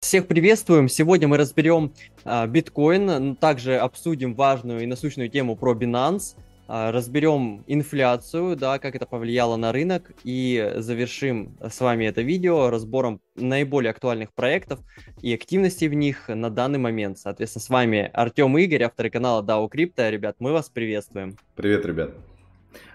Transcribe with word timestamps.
Всех 0.00 0.28
приветствуем. 0.28 0.88
Сегодня 0.88 1.28
мы 1.28 1.36
разберем 1.36 1.92
а, 2.24 2.46
биткоин, 2.46 3.36
также 3.36 3.76
обсудим 3.76 4.34
важную 4.34 4.80
и 4.80 4.86
насущную 4.86 5.28
тему 5.28 5.56
про 5.56 5.74
Binance, 5.74 6.36
а, 6.68 6.90
разберем 6.90 7.64
инфляцию, 7.66 8.56
да, 8.56 8.78
как 8.78 8.94
это 8.94 9.04
повлияло 9.04 9.56
на 9.56 9.72
рынок, 9.72 10.10
и 10.24 10.72
завершим 10.76 11.54
с 11.60 11.78
вами 11.80 12.06
это 12.06 12.22
видео 12.22 12.70
разбором 12.70 13.20
наиболее 13.36 13.90
актуальных 13.90 14.32
проектов 14.32 14.80
и 15.20 15.34
активностей 15.34 15.88
в 15.88 15.92
них 15.92 16.28
на 16.28 16.48
данный 16.48 16.78
момент. 16.78 17.18
Соответственно, 17.18 17.62
с 17.62 17.68
вами 17.68 18.10
Артем 18.14 18.56
Игорь, 18.56 18.84
авторы 18.84 19.10
канала 19.10 19.42
DAO 19.42 19.68
Crypto. 19.70 20.10
Ребят, 20.10 20.36
мы 20.38 20.52
вас 20.52 20.70
приветствуем. 20.70 21.36
Привет, 21.54 21.84
ребят. 21.84 22.12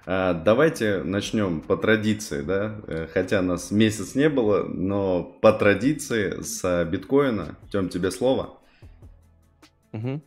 А, 0.06 0.34
давайте 0.34 1.04
начнем 1.04 1.62
по 1.62 1.78
традиции, 1.78 2.42
да, 2.42 2.76
э, 2.88 3.08
хотя 3.12 3.42
нас 3.42 3.72
месяц 3.72 4.16
не 4.16 4.30
было, 4.30 4.64
но 4.64 5.24
по 5.24 5.52
традиции 5.52 6.42
с 6.42 6.86
биткоина. 6.86 7.56
Тем, 7.72 7.90
тебе 7.90 8.12
слово. 8.12 8.58
Угу. 9.94 10.22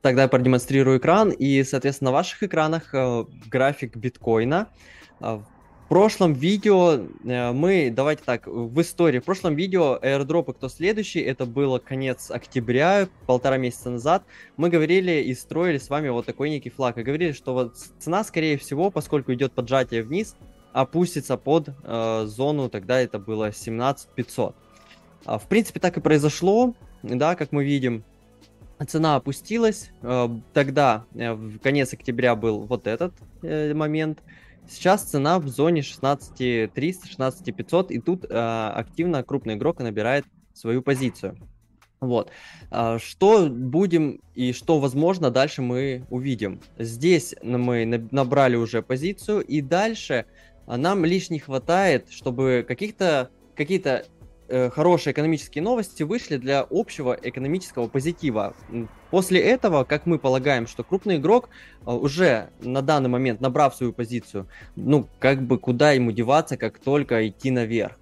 Тогда 0.00 0.22
я 0.22 0.28
продемонстрирую 0.28 0.98
экран, 0.98 1.30
и, 1.30 1.62
соответственно, 1.64 2.10
на 2.10 2.14
ваших 2.14 2.42
экранах 2.42 2.94
э, 2.94 3.24
график 3.50 3.96
биткоина. 3.96 4.68
Э, 5.20 5.40
в 5.84 5.88
прошлом 5.88 6.32
видео 6.32 6.94
э, 6.94 7.52
мы, 7.52 7.92
давайте 7.94 8.22
так, 8.24 8.46
в 8.46 8.80
истории, 8.80 9.18
в 9.18 9.24
прошлом 9.24 9.54
видео 9.54 9.98
airdropы 10.00 10.54
кто 10.54 10.70
следующий, 10.70 11.20
это 11.20 11.44
было 11.44 11.78
конец 11.78 12.30
октября, 12.30 13.06
полтора 13.26 13.58
месяца 13.58 13.90
назад, 13.90 14.24
мы 14.56 14.70
говорили 14.70 15.20
и 15.20 15.34
строили 15.34 15.76
с 15.76 15.90
вами 15.90 16.08
вот 16.08 16.24
такой 16.24 16.48
некий 16.48 16.70
флаг, 16.70 16.96
и 16.96 17.02
говорили, 17.02 17.32
что 17.32 17.52
вот 17.52 17.76
цена, 17.98 18.24
скорее 18.24 18.56
всего, 18.56 18.90
поскольку 18.90 19.34
идет 19.34 19.52
поджатие 19.52 20.02
вниз, 20.02 20.36
опустится 20.72 21.36
под 21.36 21.68
э, 21.68 22.24
зону, 22.28 22.70
тогда 22.70 22.98
это 22.98 23.18
было 23.18 23.52
17500. 23.52 24.56
А, 25.26 25.38
в 25.38 25.46
принципе, 25.48 25.80
так 25.80 25.98
и 25.98 26.00
произошло, 26.00 26.74
да, 27.02 27.36
как 27.36 27.52
мы 27.52 27.62
видим, 27.62 28.04
цена 28.88 29.16
опустилась, 29.16 29.90
э, 30.00 30.28
тогда 30.54 31.04
э, 31.14 31.34
в 31.34 31.58
конец 31.58 31.92
октября 31.92 32.36
был 32.36 32.60
вот 32.60 32.86
этот 32.86 33.12
момент, 33.42 34.20
Сейчас 34.68 35.02
цена 35.02 35.38
в 35.38 35.48
зоне 35.48 35.82
16300, 35.82 37.06
16500, 37.06 37.90
и 37.90 38.00
тут 38.00 38.24
э, 38.24 38.28
активно 38.74 39.22
крупный 39.22 39.54
игрок 39.54 39.78
набирает 39.78 40.24
свою 40.54 40.82
позицию. 40.82 41.36
Вот. 42.00 42.30
А, 42.70 42.98
что 42.98 43.48
будем 43.48 44.20
и 44.34 44.52
что 44.52 44.78
возможно 44.78 45.30
дальше 45.30 45.62
мы 45.62 46.04
увидим. 46.10 46.60
Здесь 46.78 47.34
мы 47.42 47.86
набрали 48.10 48.56
уже 48.56 48.82
позицию, 48.82 49.40
и 49.40 49.60
дальше 49.60 50.26
нам 50.66 51.04
лишь 51.04 51.30
не 51.30 51.38
хватает, 51.38 52.10
чтобы 52.10 52.64
каких-то 52.66 53.30
какие-то 53.54 54.06
хорошие 54.74 55.12
экономические 55.12 55.62
новости 55.62 56.02
вышли 56.02 56.36
для 56.36 56.66
общего 56.70 57.16
экономического 57.20 57.88
позитива. 57.88 58.54
После 59.10 59.40
этого, 59.40 59.84
как 59.84 60.06
мы 60.06 60.18
полагаем, 60.18 60.66
что 60.66 60.82
крупный 60.82 61.16
игрок 61.16 61.48
э, 61.86 61.90
уже 61.90 62.50
на 62.60 62.82
данный 62.82 63.08
момент, 63.08 63.40
набрав 63.40 63.74
свою 63.74 63.92
позицию, 63.92 64.48
ну, 64.76 65.08
как 65.18 65.42
бы 65.42 65.58
куда 65.58 65.92
ему 65.92 66.12
деваться, 66.12 66.56
как 66.56 66.78
только 66.78 67.28
идти 67.28 67.50
наверх. 67.50 67.96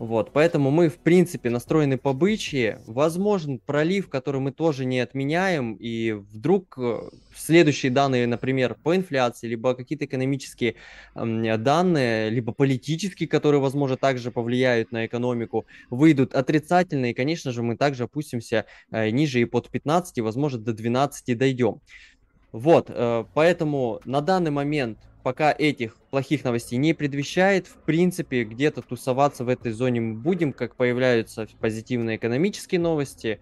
Вот, 0.00 0.32
поэтому 0.32 0.70
мы, 0.70 0.88
в 0.88 0.96
принципе, 0.96 1.50
настроены 1.50 1.98
по 1.98 2.14
бычьи. 2.14 2.78
Возможен 2.86 3.58
пролив, 3.58 4.08
который 4.08 4.40
мы 4.40 4.50
тоже 4.50 4.86
не 4.86 4.98
отменяем, 4.98 5.74
и 5.74 6.12
вдруг 6.12 6.78
э, 6.78 7.10
следующие 7.36 7.92
данные, 7.92 8.26
например, 8.26 8.76
по 8.82 8.96
инфляции, 8.96 9.46
либо 9.46 9.74
какие-то 9.74 10.06
экономические 10.06 10.76
данные, 11.14 12.30
либо 12.30 12.52
политические, 12.52 13.28
которые, 13.28 13.60
возможно, 13.60 13.98
также 13.98 14.30
повлияют 14.30 14.90
на 14.90 15.04
экономику, 15.04 15.66
выйдут 15.90 16.34
отрицательные, 16.34 17.12
и, 17.12 17.14
конечно 17.14 17.52
же, 17.52 17.62
мы 17.62 17.76
также 17.76 18.04
опустимся 18.04 18.64
э, 18.90 19.10
ниже 19.10 19.42
и 19.42 19.44
под 19.44 19.68
15, 19.68 20.16
и, 20.16 20.22
возможно, 20.22 20.60
до 20.60 20.72
12 20.72 21.36
дойдем. 21.36 21.82
Вот, 22.52 22.86
э, 22.88 23.24
поэтому 23.34 24.00
на 24.04 24.20
данный 24.20 24.50
момент 24.50 24.98
пока 25.22 25.54
этих 25.56 25.96
плохих 26.10 26.44
новостей 26.44 26.78
не 26.78 26.94
предвещает. 26.94 27.66
В 27.66 27.76
принципе, 27.84 28.44
где-то 28.44 28.82
тусоваться 28.82 29.44
в 29.44 29.48
этой 29.48 29.72
зоне 29.72 30.00
мы 30.00 30.14
будем, 30.14 30.52
как 30.52 30.76
появляются 30.76 31.46
позитивные 31.60 32.16
экономические 32.16 32.80
новости. 32.80 33.40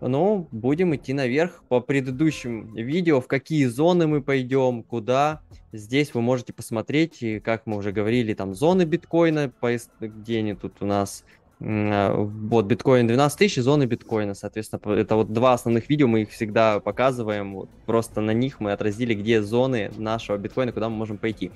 Но 0.00 0.48
будем 0.50 0.94
идти 0.96 1.12
наверх 1.12 1.62
по 1.68 1.80
предыдущим 1.80 2.74
видео, 2.74 3.20
в 3.20 3.26
какие 3.26 3.66
зоны 3.66 4.06
мы 4.06 4.22
пойдем, 4.22 4.82
куда. 4.82 5.42
Здесь 5.72 6.14
вы 6.14 6.22
можете 6.22 6.54
посмотреть, 6.54 7.22
и 7.22 7.38
как 7.38 7.66
мы 7.66 7.76
уже 7.76 7.92
говорили, 7.92 8.32
там 8.32 8.54
зоны 8.54 8.84
биткоина, 8.84 9.52
где 10.00 10.38
они 10.38 10.54
тут 10.54 10.80
у 10.80 10.86
нас 10.86 11.24
вот, 11.60 12.64
биткоин 12.64 13.06
12 13.06 13.38
тысяч, 13.38 13.62
зоны 13.62 13.84
биткоина, 13.84 14.32
соответственно, 14.32 14.94
это 14.94 15.14
вот 15.14 15.30
два 15.32 15.52
основных 15.52 15.90
видео, 15.90 16.08
мы 16.08 16.22
их 16.22 16.30
всегда 16.30 16.80
показываем, 16.80 17.54
вот, 17.54 17.68
просто 17.84 18.22
на 18.22 18.30
них 18.30 18.60
мы 18.60 18.72
отразили, 18.72 19.12
где 19.12 19.42
зоны 19.42 19.90
нашего 19.98 20.38
биткоина, 20.38 20.72
куда 20.72 20.88
мы 20.88 20.96
можем 20.96 21.18
пойти. 21.18 21.50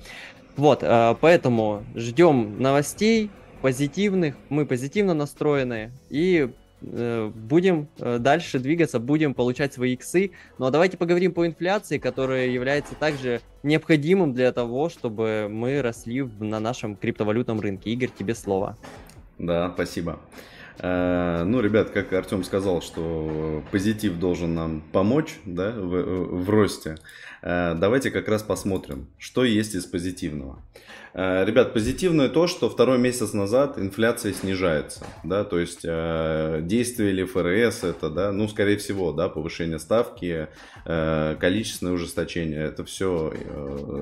Вот, 0.57 0.79
а, 0.83 1.17
поэтому 1.19 1.83
ждем 1.95 2.61
новостей 2.61 3.31
позитивных, 3.61 4.35
мы 4.49 4.67
позитивно 4.67 5.15
настроены, 5.15 5.91
и 6.11 6.51
э, 6.81 7.31
будем 7.33 7.87
э, 7.97 8.19
дальше 8.19 8.59
двигаться, 8.59 8.99
будем 8.99 9.33
получать 9.33 9.73
свои 9.73 9.93
иксы. 9.93 10.31
Но 10.59 10.69
давайте 10.69 10.97
поговорим 10.97 11.33
по 11.33 11.47
инфляции, 11.47 11.97
которая 11.97 12.47
является 12.47 12.93
также 12.93 13.41
необходимым 13.63 14.33
для 14.33 14.51
того, 14.51 14.89
чтобы 14.89 15.47
мы 15.49 15.81
росли 15.81 16.21
на 16.39 16.59
нашем 16.59 16.95
криптовалютном 16.95 17.59
рынке. 17.59 17.89
Игорь, 17.89 18.11
тебе 18.15 18.35
слово. 18.35 18.77
Да, 19.37 19.71
спасибо. 19.73 20.19
Э, 20.79 21.43
ну, 21.45 21.61
ребят, 21.61 21.89
как 21.91 22.11
Артем 22.13 22.43
сказал, 22.43 22.81
что 22.81 23.63
позитив 23.71 24.19
должен 24.19 24.53
нам 24.53 24.81
помочь 24.91 25.35
да, 25.45 25.71
в, 25.71 26.43
в 26.43 26.49
росте. 26.49 26.97
Э, 27.41 27.75
давайте 27.75 28.11
как 28.11 28.27
раз 28.27 28.43
посмотрим, 28.43 29.07
что 29.17 29.45
есть 29.45 29.75
из 29.75 29.85
позитивного. 29.85 30.59
Э, 31.13 31.45
ребят, 31.45 31.73
позитивное 31.73 32.27
то, 32.27 32.47
что 32.47 32.69
второй 32.69 32.97
месяц 32.97 33.31
назад 33.31 33.79
инфляция 33.79 34.33
снижается. 34.33 35.05
Да, 35.23 35.45
то 35.45 35.59
есть 35.59 35.83
действие 35.83 37.11
ли 37.11 37.23
ФРС 37.23 37.85
это, 37.85 38.09
да, 38.09 38.31
ну, 38.33 38.47
скорее 38.49 38.77
всего, 38.77 39.13
да, 39.13 39.29
повышение 39.29 39.79
ставки, 39.79 40.47
количественное 40.83 41.93
ужесточение, 41.93 42.63
это 42.63 42.83
все 42.83 43.33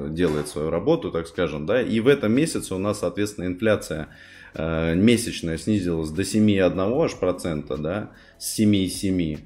делает 0.09 0.47
свою 0.47 0.69
работу, 0.69 1.11
так 1.11 1.27
скажем. 1.27 1.65
Да, 1.65 1.81
и 1.81 1.99
в 1.99 2.07
этом 2.07 2.33
месяце 2.33 2.73
у 2.73 2.79
нас, 2.79 2.99
соответственно, 2.99 3.45
инфляция 3.45 4.09
Э, 4.55 4.95
месячная 4.95 5.57
снизилась 5.57 6.09
до 6.09 6.21
7,1 6.21 7.05
аж 7.05 7.15
процента, 7.15 7.77
да, 7.77 8.11
с 8.37 8.59
7,7. 8.59 9.39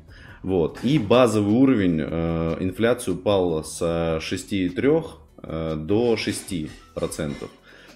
Вот. 0.43 0.79
И 0.83 0.99
базовый 0.99 1.55
уровень 1.55 2.01
э, 2.01 2.57
инфляции 2.59 3.11
упал 3.11 3.63
с 3.63 3.81
6,3 3.81 5.05
э, 5.43 5.75
до 5.77 6.17
6 6.17 6.69
процентов. 6.93 7.49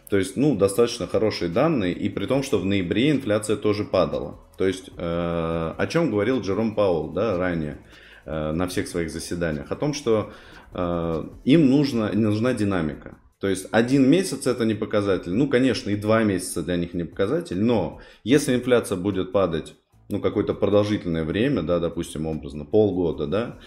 То 0.10 0.18
есть, 0.18 0.36
ну, 0.36 0.56
достаточно 0.56 1.08
хорошие 1.08 1.50
данные, 1.50 1.94
и 1.94 2.10
при 2.10 2.26
том, 2.26 2.44
что 2.44 2.60
в 2.60 2.66
ноябре 2.66 3.12
инфляция 3.12 3.56
тоже 3.56 3.86
падала. 3.86 4.40
То 4.58 4.68
есть, 4.68 4.90
э, 4.98 5.74
о 5.78 5.88
чем 5.88 6.12
говорил 6.12 6.42
Джером 6.42 6.76
Паул, 6.76 7.12
да, 7.12 7.38
ранее 7.38 7.78
э, 8.26 8.52
на 8.52 8.68
всех 8.68 8.88
своих 8.88 9.10
заседаниях, 9.10 9.72
о 9.72 9.76
том, 9.76 9.94
что 9.94 10.34
э, 10.74 11.24
им 11.46 11.70
нужна, 11.70 12.12
нужна 12.14 12.54
динамика. 12.54 13.18
То 13.42 13.48
есть 13.48 13.68
один 13.72 14.08
месяц 14.08 14.46
это 14.46 14.66
не 14.66 14.76
показатель. 14.76 15.34
Ну, 15.34 15.50
конечно, 15.50 15.90
и 15.90 15.96
два 15.96 16.24
месяца 16.24 16.62
для 16.62 16.78
них 16.78 16.94
не 16.94 17.04
показатель. 17.04 17.60
Но 17.60 18.00
если 18.24 18.54
инфляция 18.56 18.98
будет 18.98 19.32
падать 19.32 19.74
ну, 20.10 20.22
какое-то 20.22 20.54
продолжительное 20.54 21.24
время, 21.24 21.64
да, 21.64 21.80
допустим, 21.80 22.28
образно, 22.28 22.66
полгода, 22.66 23.26
да, 23.26 23.58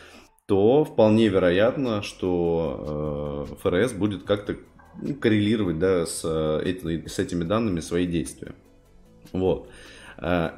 то 0.46 0.84
вполне 0.84 1.26
вероятно, 1.26 2.02
что 2.02 3.48
э, 3.50 3.54
ФРС 3.62 3.94
будет 3.94 4.22
как-то 4.22 4.56
ну, 5.02 5.14
коррелировать 5.16 5.80
да, 5.80 6.06
с, 6.06 6.20
э, 6.24 7.06
с 7.08 7.18
этими 7.18 7.42
данными 7.42 7.80
свои 7.80 8.06
действия. 8.06 8.54
Вот. 9.32 9.68
Э, 10.18 10.50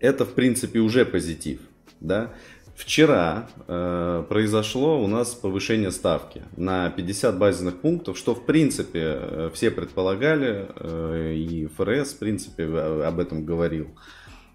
это, 0.00 0.24
в 0.24 0.32
принципе, 0.32 0.78
уже 0.78 1.04
позитив. 1.04 1.60
Да? 2.00 2.32
Вчера 2.76 3.48
э, 3.68 4.24
произошло 4.28 5.02
у 5.02 5.06
нас 5.06 5.34
повышение 5.34 5.90
ставки 5.90 6.42
на 6.56 6.90
50 6.90 7.38
базисных 7.38 7.80
пунктов, 7.80 8.18
что 8.18 8.34
в 8.34 8.44
принципе 8.44 9.00
э, 9.02 9.50
все 9.54 9.70
предполагали, 9.70 10.68
э, 10.76 11.32
и 11.34 11.66
ФРС 11.66 12.12
в 12.12 12.18
принципе 12.18 12.64
об 12.66 13.18
этом 13.18 13.46
говорил. 13.46 13.96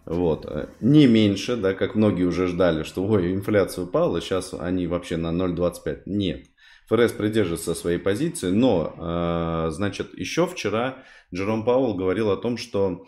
Вот. 0.06 0.69
Не 0.81 1.07
меньше, 1.07 1.56
да, 1.56 1.73
как 1.73 1.95
многие 1.95 2.25
уже 2.25 2.45
ждали, 2.45 2.83
что 2.83 3.03
ой, 3.06 3.33
инфляция 3.33 3.85
упала, 3.85 4.21
сейчас 4.21 4.53
они 4.53 4.85
вообще 4.85 5.18
на 5.18 5.29
0,25. 5.29 6.03
Нет. 6.06 6.45
ФРС 6.89 7.13
придерживается 7.13 7.73
своей 7.73 7.97
позиции, 7.97 8.51
но, 8.51 8.94
э, 8.97 9.71
значит, 9.71 10.13
еще 10.15 10.45
вчера 10.45 11.00
Джером 11.33 11.65
Пауэлл 11.65 11.95
говорил 11.95 12.29
о 12.29 12.38
том, 12.38 12.57
что 12.57 13.06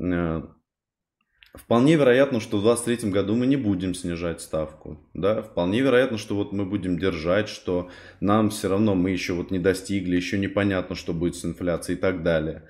э, 0.00 0.42
Вполне 1.56 1.96
вероятно, 1.96 2.38
что 2.38 2.58
в 2.58 2.62
2023 2.62 3.10
году 3.10 3.34
мы 3.34 3.46
не 3.46 3.56
будем 3.56 3.94
снижать 3.94 4.42
ставку. 4.42 4.98
Да? 5.14 5.42
Вполне 5.42 5.80
вероятно, 5.80 6.18
что 6.18 6.36
вот 6.36 6.52
мы 6.52 6.66
будем 6.66 6.98
держать, 6.98 7.48
что 7.48 7.88
нам 8.20 8.50
все 8.50 8.68
равно 8.68 8.94
мы 8.94 9.10
еще 9.10 9.32
вот 9.32 9.50
не 9.50 9.58
достигли, 9.58 10.16
еще 10.16 10.38
непонятно, 10.38 10.94
что 10.94 11.14
будет 11.14 11.34
с 11.34 11.44
инфляцией 11.44 11.96
и 11.96 12.00
так 12.00 12.22
далее. 12.22 12.64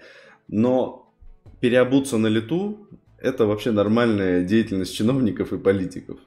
Но 0.46 1.12
переобуться 1.60 2.16
на 2.16 2.28
лету 2.28 2.88
это 3.18 3.44
вообще 3.46 3.72
нормальная 3.72 4.44
деятельность 4.44 4.94
чиновников 4.94 5.52
и 5.52 5.58
политиков. 5.58 6.18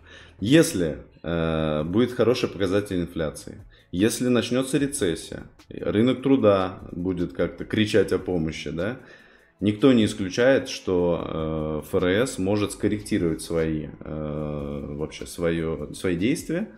Если 0.41 0.97
э, 1.23 1.83
будет 1.85 2.11
хороший 2.11 2.50
показатель 2.50 3.00
инфляции, 3.00 3.63
если 3.91 4.27
начнется 4.27 4.77
рецессия, 4.77 5.44
рынок 5.69 6.21
труда 6.21 6.79
будет 6.91 7.33
как-то 7.33 7.63
кричать 7.63 8.11
о 8.11 8.19
помощи, 8.19 8.69
да, 8.69 9.00
никто 9.59 9.91
не 9.94 10.06
исключает, 10.06 10.69
что 10.69 11.83
э, 11.83 11.89
ФРС 11.89 12.38
может 12.38 12.71
скорректировать 12.71 13.41
свои, 13.41 13.88
э, 14.00 14.85
вообще 14.95 15.25
свое, 15.25 15.89
свои 15.94 16.15
действия 16.15 16.69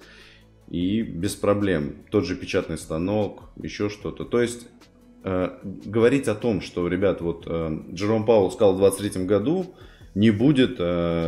и 0.67 1.01
без 1.01 1.35
проблем. 1.35 1.97
Тот 2.09 2.25
же 2.25 2.35
печатный 2.35 2.77
станок, 2.77 3.43
еще 3.55 3.89
что-то. 3.89 4.25
То 4.25 4.41
есть 4.41 4.67
э, 5.23 5.49
говорить 5.63 6.27
о 6.27 6.35
том, 6.35 6.61
что, 6.61 6.87
ребят, 6.87 7.21
вот 7.21 7.47
Джером 7.47 8.25
Паул 8.25 8.51
сказал 8.51 8.73
в 8.73 8.79
2023 8.79 9.25
году, 9.25 9.75
не 10.13 10.31
будет 10.31 10.75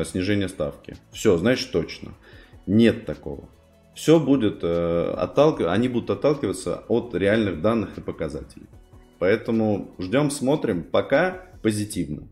снижения 0.08 0.50
ставки. 0.50 0.98
Все, 1.14 1.38
значит 1.38 1.72
точно. 1.72 2.14
Нет 2.68 3.06
такого. 3.06 3.48
Все 3.96 4.20
будет 4.20 4.64
отталкиваться, 4.64 5.72
они 5.72 5.88
будут 5.88 6.10
отталкиваться 6.10 6.84
от 6.90 7.16
реальных 7.16 7.62
данных 7.62 7.98
и 7.98 8.02
показателей. 8.02 8.68
Поэтому 9.24 9.96
ждем, 10.00 10.30
смотрим. 10.30 10.84
Пока 10.84 11.46
позитивно, 11.62 12.28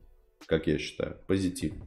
как 0.46 0.68
я 0.68 0.78
считаю, 0.78 1.16
позитивно. 1.26 1.86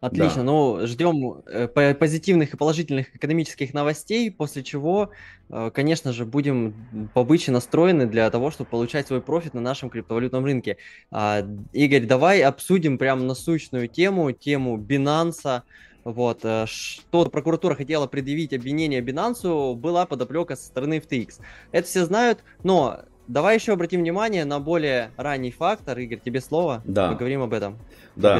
Отлично, 0.00 0.36
да. 0.36 0.42
ну 0.42 0.86
ждем 0.86 1.42
э, 1.46 1.94
позитивных 1.94 2.52
и 2.52 2.56
положительных 2.58 3.16
экономических 3.16 3.72
новостей, 3.72 4.30
после 4.30 4.62
чего, 4.62 5.12
э, 5.48 5.70
конечно 5.72 6.12
же, 6.12 6.26
будем 6.26 7.08
побыче 7.14 7.52
настроены 7.52 8.06
для 8.06 8.28
того, 8.28 8.50
чтобы 8.50 8.68
получать 8.68 9.06
свой 9.06 9.22
профит 9.22 9.54
на 9.54 9.62
нашем 9.62 9.88
криптовалютном 9.88 10.44
рынке. 10.44 10.76
А, 11.10 11.48
Игорь, 11.72 12.04
давай 12.04 12.42
обсудим 12.42 12.98
прям 12.98 13.26
насущную 13.26 13.88
тему, 13.88 14.32
тему 14.32 14.76
Binance. 14.76 15.62
Вот, 16.08 16.40
э, 16.42 16.64
что 16.66 17.26
прокуратура 17.26 17.74
хотела 17.74 18.06
предъявить 18.06 18.54
обвинение 18.54 19.02
Binance, 19.02 19.74
была 19.74 20.06
подоплека 20.06 20.56
со 20.56 20.64
стороны 20.64 21.00
FTX. 21.00 21.40
Это 21.70 21.86
все 21.86 22.06
знают, 22.06 22.38
но 22.64 23.00
давай 23.26 23.56
еще 23.56 23.74
обратим 23.74 24.00
внимание 24.00 24.46
на 24.46 24.58
более 24.58 25.10
ранний 25.18 25.50
фактор. 25.50 25.98
Игорь, 25.98 26.20
тебе 26.24 26.40
слово. 26.40 26.82
Да. 26.86 27.12
Поговорим 27.12 27.42
об 27.42 27.52
этом. 27.52 27.76
Да. 28.16 28.38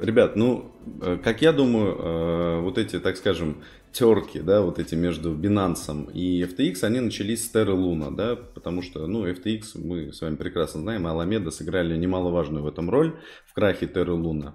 Ребят, 0.00 0.36
ну, 0.36 0.70
э, 1.02 1.18
как 1.22 1.42
я 1.42 1.52
думаю, 1.52 1.96
э, 1.98 2.60
вот 2.60 2.78
эти, 2.78 3.00
так 3.00 3.16
скажем, 3.16 3.56
терки, 3.92 4.38
да, 4.38 4.62
вот 4.62 4.78
эти 4.78 4.94
между 4.94 5.34
Binance 5.34 6.12
и 6.12 6.42
FTX, 6.44 6.84
они 6.84 7.00
начались 7.00 7.44
с 7.44 7.54
Terra 7.54 7.74
Luna, 7.74 8.14
да, 8.14 8.36
потому 8.36 8.82
что, 8.82 9.06
ну, 9.08 9.26
FTX, 9.26 9.62
мы 9.74 10.12
с 10.12 10.20
вами 10.20 10.36
прекрасно 10.36 10.80
знаем, 10.80 11.06
Alameda 11.06 11.50
сыграли 11.50 11.96
немаловажную 11.96 12.62
в 12.62 12.68
этом 12.68 12.88
роль 12.88 13.16
в 13.44 13.52
крахе 13.52 13.86
Terra 13.86 14.16
Luna. 14.16 14.52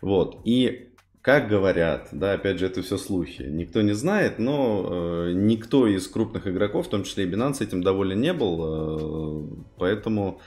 Вот, 0.00 0.40
и 0.44 0.92
как 1.26 1.48
говорят, 1.48 2.10
да, 2.12 2.34
опять 2.34 2.60
же, 2.60 2.66
это 2.66 2.82
все 2.82 2.96
слухи, 2.96 3.42
никто 3.42 3.82
не 3.82 3.94
знает, 3.94 4.38
но 4.38 5.26
э, 5.26 5.32
никто 5.34 5.88
из 5.88 6.06
крупных 6.06 6.46
игроков, 6.46 6.86
в 6.86 6.88
том 6.88 7.02
числе 7.02 7.24
и 7.24 7.28
Binance, 7.28 7.64
этим 7.64 7.82
доволен 7.82 8.20
не 8.20 8.32
был, 8.32 8.60
э, 8.62 9.56
поэтому 9.76 10.40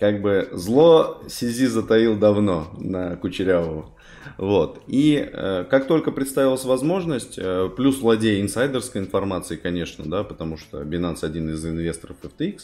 как 0.00 0.20
бы 0.20 0.48
зло 0.50 1.22
Сизи 1.28 1.66
затаил 1.66 2.18
давно 2.18 2.72
на 2.76 3.14
Кучерявого. 3.14 3.94
Вот. 4.36 4.82
И 4.88 5.30
э, 5.32 5.64
как 5.70 5.86
только 5.86 6.10
представилась 6.10 6.64
возможность, 6.64 7.38
э, 7.38 7.70
плюс 7.76 8.00
владея 8.00 8.42
инсайдерской 8.42 9.02
информацией, 9.02 9.60
конечно, 9.60 10.04
да, 10.06 10.24
потому 10.24 10.56
что 10.56 10.82
Binance 10.82 11.24
один 11.24 11.50
из 11.50 11.64
инвесторов 11.64 12.16
FTX, 12.20 12.62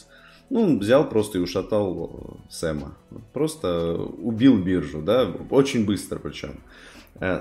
ну, 0.50 0.62
он 0.62 0.78
взял 0.81 1.08
просто 1.08 1.38
и 1.38 1.40
ушатал 1.40 2.40
э, 2.48 2.52
Сэма. 2.52 2.96
Просто 3.32 3.94
убил 3.94 4.58
биржу, 4.58 5.00
да, 5.00 5.31
очень 5.50 5.87
быстро 5.87 6.19
причем. 6.19 6.60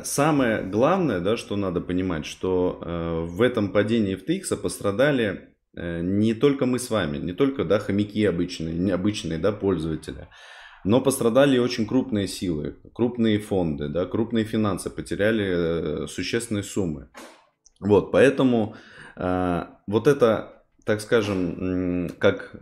Самое 0.04 0.64
главное, 0.64 1.20
да, 1.20 1.38
что 1.38 1.56
надо 1.56 1.82
понимать, 1.82 2.26
что 2.26 2.80
э, 2.82 3.26
в 3.26 3.42
этом 3.42 3.72
падении 3.72 4.16
FTX 4.16 4.56
пострадали 4.58 5.56
Э, 5.76 6.02
не 6.02 6.34
только 6.34 6.66
мы 6.66 6.80
с 6.80 6.90
вами, 6.90 7.18
не 7.18 7.34
только 7.34 7.66
да, 7.66 7.80
хомяки 7.80 8.24
обычные, 8.26 8.74
необычные 8.74 9.38
да, 9.38 9.52
пользователи, 9.52 10.28
но 10.84 11.02
пострадали 11.02 11.58
очень 11.58 11.86
крупные 11.86 12.28
силы, 12.28 12.78
крупные 12.94 13.40
фонды, 13.40 13.90
да, 13.90 14.06
крупные 14.06 14.46
финансы 14.46 14.90
потеряли 14.90 16.04
э, 16.04 16.08
существенные 16.08 16.64
суммы. 16.64 17.10
Вот, 17.82 18.12
поэтому 18.12 18.76
э, 19.18 19.64
вот 19.88 20.08
это, 20.08 20.64
так 20.86 21.02
скажем, 21.02 22.10
как, 22.20 22.56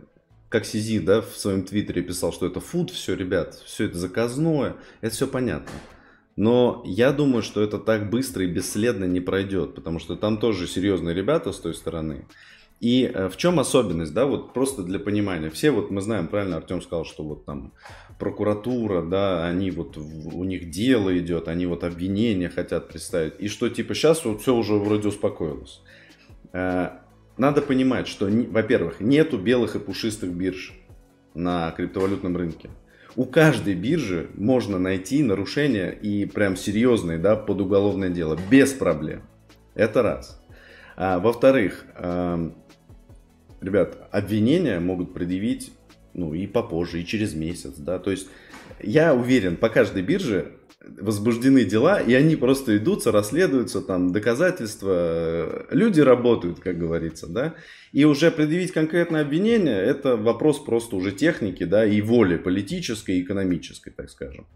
как 0.48 0.64
Сизи 0.64 0.98
да, 0.98 1.20
в 1.20 1.36
своем 1.36 1.64
твиттере 1.64 2.02
писал, 2.02 2.32
что 2.32 2.46
это 2.46 2.58
фуд, 2.58 2.90
все, 2.90 3.14
ребят, 3.14 3.54
все 3.54 3.84
это 3.84 3.96
заказное, 3.96 4.76
это 5.02 5.14
все 5.14 5.28
понятно. 5.28 5.70
Но 6.36 6.82
я 6.84 7.12
думаю, 7.12 7.42
что 7.42 7.62
это 7.62 7.78
так 7.78 8.10
быстро 8.10 8.44
и 8.44 8.48
бесследно 8.48 9.04
не 9.04 9.20
пройдет, 9.20 9.74
потому 9.74 9.98
что 10.00 10.16
там 10.16 10.38
тоже 10.38 10.66
серьезные 10.66 11.14
ребята 11.14 11.52
с 11.52 11.58
той 11.58 11.74
стороны. 11.74 12.26
И 12.80 13.04
э, 13.04 13.28
в 13.28 13.36
чем 13.36 13.60
особенность, 13.60 14.12
да, 14.12 14.26
вот 14.26 14.52
просто 14.52 14.82
для 14.82 14.98
понимания. 14.98 15.48
Все 15.48 15.70
вот 15.70 15.90
мы 15.90 16.00
знаем, 16.00 16.26
правильно 16.26 16.56
Артем 16.56 16.82
сказал, 16.82 17.04
что 17.04 17.22
вот 17.22 17.44
там 17.44 17.72
прокуратура, 18.18 19.00
да, 19.00 19.46
они 19.46 19.70
вот, 19.70 19.96
у 19.96 20.44
них 20.44 20.70
дело 20.70 21.16
идет, 21.16 21.48
они 21.48 21.66
вот 21.66 21.84
обвинения 21.84 22.48
хотят 22.48 22.88
представить. 22.88 23.34
И 23.38 23.48
что 23.48 23.68
типа 23.68 23.94
сейчас 23.94 24.24
вот 24.24 24.42
все 24.42 24.54
уже 24.54 24.74
вроде 24.74 25.08
успокоилось. 25.08 25.80
Э, 26.52 26.90
надо 27.36 27.62
понимать, 27.62 28.08
что, 28.08 28.26
во-первых, 28.26 29.00
нету 29.00 29.38
белых 29.38 29.76
и 29.76 29.78
пушистых 29.78 30.32
бирж 30.32 30.72
на 31.34 31.70
криптовалютном 31.72 32.36
рынке. 32.36 32.70
У 33.16 33.26
каждой 33.26 33.74
биржи 33.74 34.28
можно 34.34 34.78
найти 34.78 35.22
нарушения 35.22 35.90
и 35.90 36.24
прям 36.26 36.56
серьезные, 36.56 37.18
да, 37.18 37.36
под 37.36 37.60
уголовное 37.60 38.10
дело, 38.10 38.36
без 38.50 38.72
проблем. 38.72 39.22
Это 39.74 40.02
раз. 40.02 40.40
А, 40.96 41.20
во-вторых, 41.20 41.84
эм, 41.96 42.54
ребят, 43.60 44.08
обвинения 44.10 44.80
могут 44.80 45.14
предъявить, 45.14 45.72
ну, 46.12 46.34
и 46.34 46.46
попозже, 46.46 47.00
и 47.00 47.06
через 47.06 47.34
месяц, 47.34 47.74
да, 47.76 47.98
то 47.98 48.10
есть 48.10 48.28
я 48.80 49.14
уверен, 49.14 49.56
по 49.56 49.68
каждой 49.68 50.02
бирже 50.02 50.52
возбуждены 51.00 51.64
дела, 51.64 52.00
и 52.00 52.14
они 52.14 52.36
просто 52.36 52.76
идутся, 52.76 53.12
расследуются, 53.12 53.80
там, 53.80 54.12
доказательства, 54.12 55.66
люди 55.70 56.00
работают, 56.00 56.60
как 56.60 56.78
говорится, 56.78 57.26
да, 57.26 57.54
и 57.92 58.04
уже 58.04 58.30
предъявить 58.30 58.72
конкретное 58.72 59.22
обвинение, 59.22 59.76
это 59.76 60.16
вопрос 60.16 60.58
просто 60.58 60.96
уже 60.96 61.12
техники, 61.12 61.64
да, 61.64 61.84
и 61.84 62.00
воли 62.00 62.36
политической 62.36 63.18
и 63.18 63.22
экономической, 63.22 63.90
так 63.90 64.10
скажем. 64.10 64.46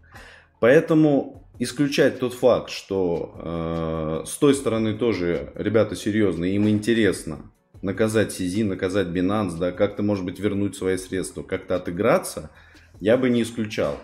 Поэтому 0.59 1.47
исключать 1.57 2.19
тот 2.19 2.33
факт, 2.33 2.69
что 2.69 4.23
э, 4.23 4.27
с 4.27 4.37
той 4.37 4.53
стороны 4.53 4.97
тоже 4.97 5.51
ребята 5.55 5.95
серьезные, 5.95 6.55
им 6.55 6.67
интересно 6.67 7.51
наказать 7.81 8.33
Сизи, 8.33 8.63
наказать 8.63 9.07
Binance, 9.07 9.57
да, 9.57 9.71
как-то, 9.71 10.03
может 10.03 10.25
быть, 10.25 10.39
вернуть 10.39 10.75
свои 10.75 10.97
средства, 10.97 11.43
как-то 11.43 11.75
отыграться, 11.75 12.51
я 12.99 13.17
бы 13.17 13.29
не 13.29 13.43
исключал. 13.43 13.97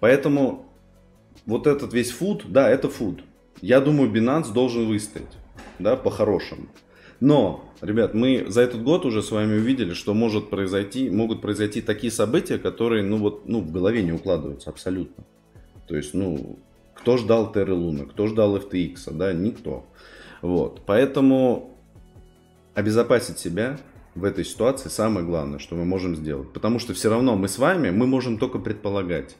Поэтому 0.00 0.69
вот 1.50 1.66
этот 1.66 1.92
весь 1.92 2.10
фуд, 2.10 2.44
да, 2.48 2.70
это 2.70 2.88
фуд. 2.88 3.22
Я 3.60 3.80
думаю, 3.80 4.10
Binance 4.10 4.52
должен 4.52 4.86
выстоять, 4.86 5.36
да, 5.78 5.96
по-хорошему. 5.96 6.68
Но, 7.20 7.64
ребят, 7.82 8.14
мы 8.14 8.46
за 8.48 8.62
этот 8.62 8.82
год 8.82 9.04
уже 9.04 9.22
с 9.22 9.30
вами 9.30 9.58
увидели, 9.58 9.92
что 9.92 10.14
может 10.14 10.48
произойти, 10.48 11.10
могут 11.10 11.42
произойти 11.42 11.82
такие 11.82 12.10
события, 12.10 12.56
которые, 12.56 13.02
ну 13.02 13.18
вот, 13.18 13.46
ну, 13.46 13.60
в 13.60 13.70
голове 13.70 14.02
не 14.02 14.12
укладываются 14.12 14.70
абсолютно. 14.70 15.24
То 15.86 15.96
есть, 15.96 16.14
ну, 16.14 16.58
кто 16.94 17.18
ждал 17.18 17.52
Terra 17.52 17.76
Luna, 17.76 18.08
кто 18.08 18.26
ждал 18.26 18.56
FTX, 18.56 19.12
да, 19.12 19.32
никто. 19.34 19.84
Вот, 20.40 20.82
поэтому 20.86 21.76
обезопасить 22.74 23.38
себя 23.38 23.78
в 24.14 24.24
этой 24.24 24.44
ситуации 24.44 24.88
самое 24.88 25.26
главное, 25.26 25.58
что 25.58 25.74
мы 25.74 25.84
можем 25.84 26.16
сделать. 26.16 26.52
Потому 26.52 26.78
что 26.78 26.94
все 26.94 27.10
равно 27.10 27.36
мы 27.36 27.48
с 27.48 27.58
вами, 27.58 27.90
мы 27.90 28.06
можем 28.06 28.38
только 28.38 28.58
предполагать. 28.58 29.36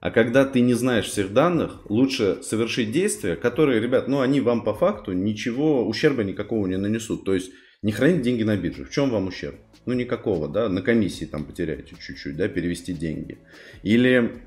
А 0.00 0.10
когда 0.10 0.44
ты 0.44 0.60
не 0.60 0.74
знаешь 0.74 1.06
всех 1.06 1.32
данных, 1.32 1.90
лучше 1.90 2.38
совершить 2.42 2.92
действия, 2.92 3.34
которые, 3.34 3.80
ребят, 3.80 4.06
ну 4.06 4.20
они 4.20 4.40
вам 4.40 4.62
по 4.62 4.72
факту 4.74 5.12
ничего, 5.12 5.86
ущерба 5.86 6.22
никакого 6.22 6.66
не 6.66 6.76
нанесут. 6.76 7.24
То 7.24 7.34
есть 7.34 7.50
не 7.82 7.92
хранить 7.92 8.22
деньги 8.22 8.44
на 8.44 8.56
бирже. 8.56 8.84
В 8.84 8.90
чем 8.90 9.10
вам 9.10 9.26
ущерб? 9.26 9.56
Ну 9.86 9.94
никакого, 9.94 10.48
да, 10.48 10.68
на 10.68 10.82
комиссии 10.82 11.24
там 11.24 11.44
потеряете 11.44 11.94
чуть-чуть, 11.98 12.36
да, 12.36 12.48
перевести 12.48 12.92
деньги. 12.92 13.38
Или 13.82 14.42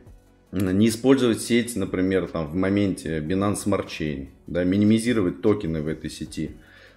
не 0.52 0.90
использовать 0.90 1.42
сеть, 1.42 1.76
например, 1.76 2.28
там 2.28 2.48
в 2.48 2.56
моменте 2.56 3.20
Binance 3.20 3.66
Smart 3.66 3.88
Chain, 3.88 4.28
да, 4.48 4.64
минимизировать 4.64 5.42
токены 5.42 5.82
в 5.82 5.88
этой 5.88 6.10
сети. 6.10 6.52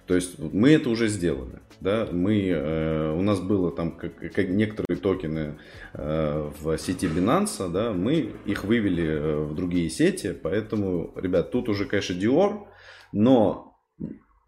То 0.07 0.15
есть 0.15 0.37
мы 0.37 0.71
это 0.71 0.89
уже 0.89 1.07
сделали. 1.07 1.59
Да? 1.81 2.07
Мы, 2.11 2.47
э, 2.47 3.11
у 3.11 3.21
нас 3.21 3.39
было 3.39 3.71
там 3.71 3.97
как, 3.97 4.17
как 4.17 4.49
некоторые 4.49 4.99
токены 4.99 5.59
э, 5.93 6.51
в 6.59 6.77
сети 6.77 7.05
Binance, 7.05 7.71
да? 7.71 7.91
мы 7.91 8.31
их 8.45 8.63
вывели 8.63 9.05
э, 9.05 9.37
в 9.45 9.55
другие 9.55 9.89
сети, 9.89 10.33
поэтому, 10.33 11.13
ребят, 11.15 11.51
тут 11.51 11.69
уже, 11.69 11.85
конечно, 11.85 12.13
Dior, 12.13 12.67
но 13.11 13.77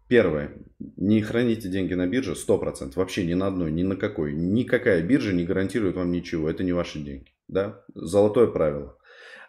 первое, 0.08 0.52
не 0.96 1.22
храните 1.22 1.68
деньги 1.68 1.94
на 1.94 2.06
бирже 2.06 2.32
100%, 2.32 2.92
вообще 2.94 3.26
ни 3.26 3.34
на 3.34 3.48
одной, 3.48 3.72
ни 3.72 3.82
на 3.82 3.96
какой. 3.96 4.34
Никакая 4.34 5.02
биржа 5.02 5.32
не 5.32 5.44
гарантирует 5.44 5.96
вам 5.96 6.12
ничего, 6.12 6.48
это 6.48 6.62
не 6.64 6.72
ваши 6.72 7.00
деньги. 7.00 7.32
да, 7.48 7.84
золотое 7.94 8.46
правило. 8.46 8.96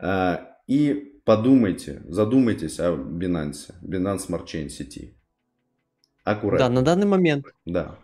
А, 0.01 0.55
и 0.67 1.21
подумайте, 1.23 2.01
задумайтесь 2.07 2.79
о 2.79 2.95
Binance, 2.95 3.71
Binance 3.83 4.27
Smart 4.27 4.45
Chain 4.45 4.69
сети. 4.69 5.18
Аккуратно. 6.23 6.67
Да, 6.67 6.73
на 6.73 6.81
данный 6.81 7.07
момент. 7.07 7.45
Да. 7.65 7.95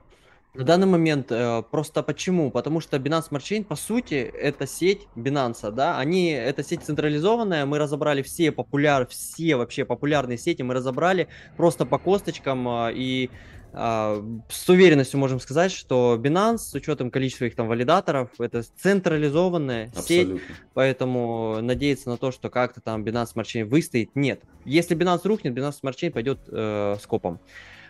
На 0.56 0.64
данный 0.64 0.88
момент 0.88 1.32
э, 1.32 1.64
просто 1.70 2.02
почему? 2.02 2.50
Потому 2.50 2.80
что 2.80 2.96
Binance 2.96 3.30
Smart 3.30 3.42
Chain, 3.42 3.66
по 3.66 3.76
сути, 3.76 4.14
это 4.14 4.66
сеть 4.66 5.08
Binance, 5.16 5.70
да, 5.72 6.00
они, 6.00 6.30
это 6.30 6.64
сеть 6.64 6.82
централизованная, 6.84 7.66
мы 7.66 7.78
разобрали 7.78 8.22
все 8.22 8.54
популяр, 8.54 9.06
все 9.08 9.58
вообще 9.58 9.84
популярные 9.84 10.38
сети, 10.38 10.62
мы 10.62 10.74
разобрали 10.74 11.28
просто 11.58 11.86
по 11.86 11.98
косточкам, 11.98 12.68
э, 12.70 12.94
и 12.96 13.30
э, 13.74 14.24
с 14.48 14.70
уверенностью 14.70 15.20
можем 15.20 15.42
сказать, 15.42 15.74
что 15.74 16.18
Binance, 16.18 16.60
с 16.60 16.74
учетом 16.74 17.12
количества 17.12 17.46
их 17.46 17.56
там 17.56 17.68
валидаторов, 17.68 18.30
это 18.40 18.64
централизованная 18.64 19.88
Абсолютно. 19.94 20.38
сеть, 20.38 20.42
поэтому 20.74 21.60
надеяться 21.62 22.10
на 22.10 22.16
то, 22.16 22.32
что 22.32 22.50
как-то 22.50 22.80
там 22.80 23.04
Binance 23.04 23.34
Smart 23.36 23.44
Chain 23.44 23.66
выстоит, 23.66 24.12
нет. 24.16 24.42
Если 24.64 24.96
Binance 24.96 25.22
рухнет, 25.26 25.54
Binance 25.54 25.82
Smart 25.84 25.96
Chain 26.02 26.12
пойдет 26.12 26.40
э, 26.48 26.96
скопом. 27.02 27.42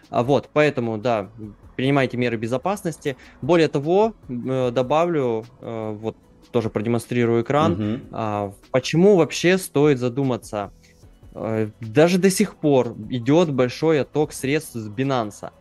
А 0.10 0.24
Вот, 0.24 0.50
поэтому, 0.54 0.98
да, 0.98 1.30
принимайте 1.76 2.18
меры 2.18 2.38
безопасности. 2.38 3.18
Более 3.42 3.68
того, 3.68 4.14
э, 4.28 4.72
добавлю, 4.72 5.46
э, 5.62 5.98
вот 6.00 6.16
тоже 6.52 6.70
продемонстрирую 6.70 7.42
экран, 7.42 8.02
угу. 8.12 8.56
почему 8.72 9.18
вообще 9.18 9.58
стоит 9.58 10.00
задуматься. 10.00 10.72
Э, 11.34 11.70
даже 11.82 12.18
до 12.18 12.30
сих 12.30 12.56
пор 12.56 12.96
идет 13.10 13.52
большой 13.52 14.02
отток 14.02 14.32
средств 14.32 14.76
с 14.76 14.88
Binance. 14.88 15.52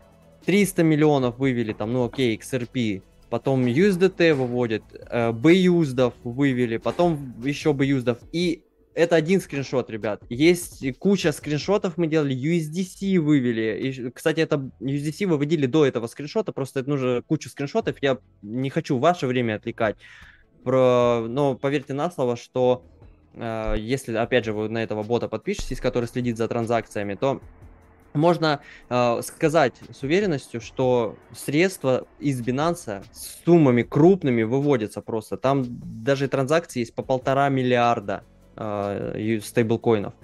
300 0.47 0.83
миллионов 0.83 1.39
вывели, 1.39 1.73
там, 1.73 1.93
ну 1.93 2.05
окей, 2.05 2.37
XRP, 2.37 3.03
потом 3.31 3.65
USDT 3.65 4.35
выводят, 4.35 4.83
BUSDов 5.11 6.13
вывели, 6.23 6.77
потом 6.77 7.35
еще 7.43 7.73
BUSDов, 7.73 8.19
и 8.31 8.63
это 8.95 9.17
один 9.17 9.41
скриншот, 9.41 9.91
ребят. 9.91 10.23
Есть 10.29 10.85
куча 10.99 11.33
скриншотов 11.33 11.97
мы 11.97 12.07
делали, 12.07 12.35
USDC 12.37 13.19
вывели. 13.19 13.79
И, 13.89 14.11
кстати, 14.11 14.41
это 14.41 14.71
USDC 14.81 15.27
выводили 15.27 15.67
до 15.67 15.85
этого 15.85 16.07
скриншота, 16.07 16.53
просто 16.53 16.81
это 16.81 16.91
нужно 16.91 17.23
кучу 17.23 17.49
скриншотов. 17.49 17.97
Я 18.01 18.19
не 18.43 18.71
хочу 18.71 18.99
ваше 18.99 19.27
время 19.27 19.57
отвлекать. 19.57 19.97
Про... 20.63 21.27
Но 21.29 21.57
поверьте 21.57 21.93
на 21.93 22.11
слово, 22.11 22.37
что 22.37 22.85
э, 23.35 23.75
если, 23.79 24.15
опять 24.15 24.45
же, 24.45 24.53
вы 24.53 24.69
на 24.69 24.83
этого 24.83 25.03
бота 25.03 25.29
подпишетесь, 25.29 25.81
который 25.81 26.07
следит 26.07 26.39
за 26.39 26.47
транзакциями, 26.49 27.15
то 27.15 27.41
можно 28.15 28.61
э, 28.89 29.21
сказать 29.23 29.75
с 29.93 30.05
уверенностью, 30.05 30.61
что 30.61 31.17
средства 31.37 32.07
из 32.21 32.41
Binance 32.41 33.05
с 33.13 33.43
суммами 33.45 33.83
крупными 33.83 34.45
выводятся 34.45 35.03
просто. 35.03 35.37
Там 35.37 35.65
даже 36.05 36.29
транзакции 36.29 36.81
есть 36.81 36.95
по 36.95 37.03
полтора 37.03 37.49
миллиарда 37.49 38.23
стейблкоинов. 38.57 40.15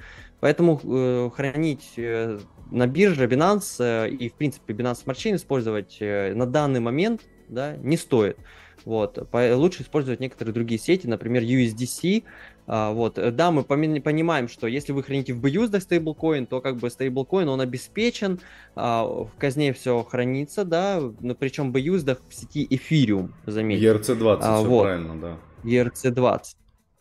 Поэтому 0.40 0.80
э, 0.82 1.30
хранить 1.34 1.92
э, 1.96 2.38
на 2.70 2.86
бирже 2.86 3.26
Binance 3.26 3.76
э, 3.78 4.10
и, 4.10 4.30
в 4.30 4.34
принципе, 4.34 4.72
Binance 4.72 5.04
Smart 5.04 5.16
Chain 5.16 5.36
использовать 5.36 5.98
э, 6.00 6.32
на 6.34 6.46
данный 6.46 6.80
момент 6.80 7.22
да, 7.48 7.76
не 7.76 7.96
стоит. 7.96 8.38
Вот. 8.86 9.28
Лучше 9.32 9.82
использовать 9.82 10.20
некоторые 10.20 10.54
другие 10.54 10.80
сети, 10.80 11.06
например, 11.06 11.42
USDC. 11.42 12.24
А, 12.66 12.92
вот. 12.92 13.18
Да, 13.34 13.50
мы 13.50 13.62
понимаем, 13.62 14.48
что 14.48 14.66
если 14.66 14.92
вы 14.92 15.02
храните 15.02 15.34
в 15.34 15.44
BUSD 15.44 15.80
стейблкоин, 15.80 16.46
то 16.46 16.62
как 16.62 16.76
бы 16.76 16.88
стейблкоин, 16.88 17.48
он 17.50 17.60
обеспечен, 17.60 18.40
а, 18.74 19.04
в 19.04 19.32
казне 19.38 19.74
все 19.74 20.02
хранится, 20.02 20.64
да, 20.64 21.02
но 21.20 21.34
причем 21.34 21.72
BUSD 21.72 22.18
в 22.26 22.34
сети 22.34 22.66
Ethereum, 22.70 23.32
заметьте. 23.44 23.84
ERC-20, 23.84 24.38
а, 24.40 24.60
все 24.60 24.68
вот. 24.68 24.82
правильно, 24.84 25.20
да. 25.20 25.36
ERC-20. 25.64 26.42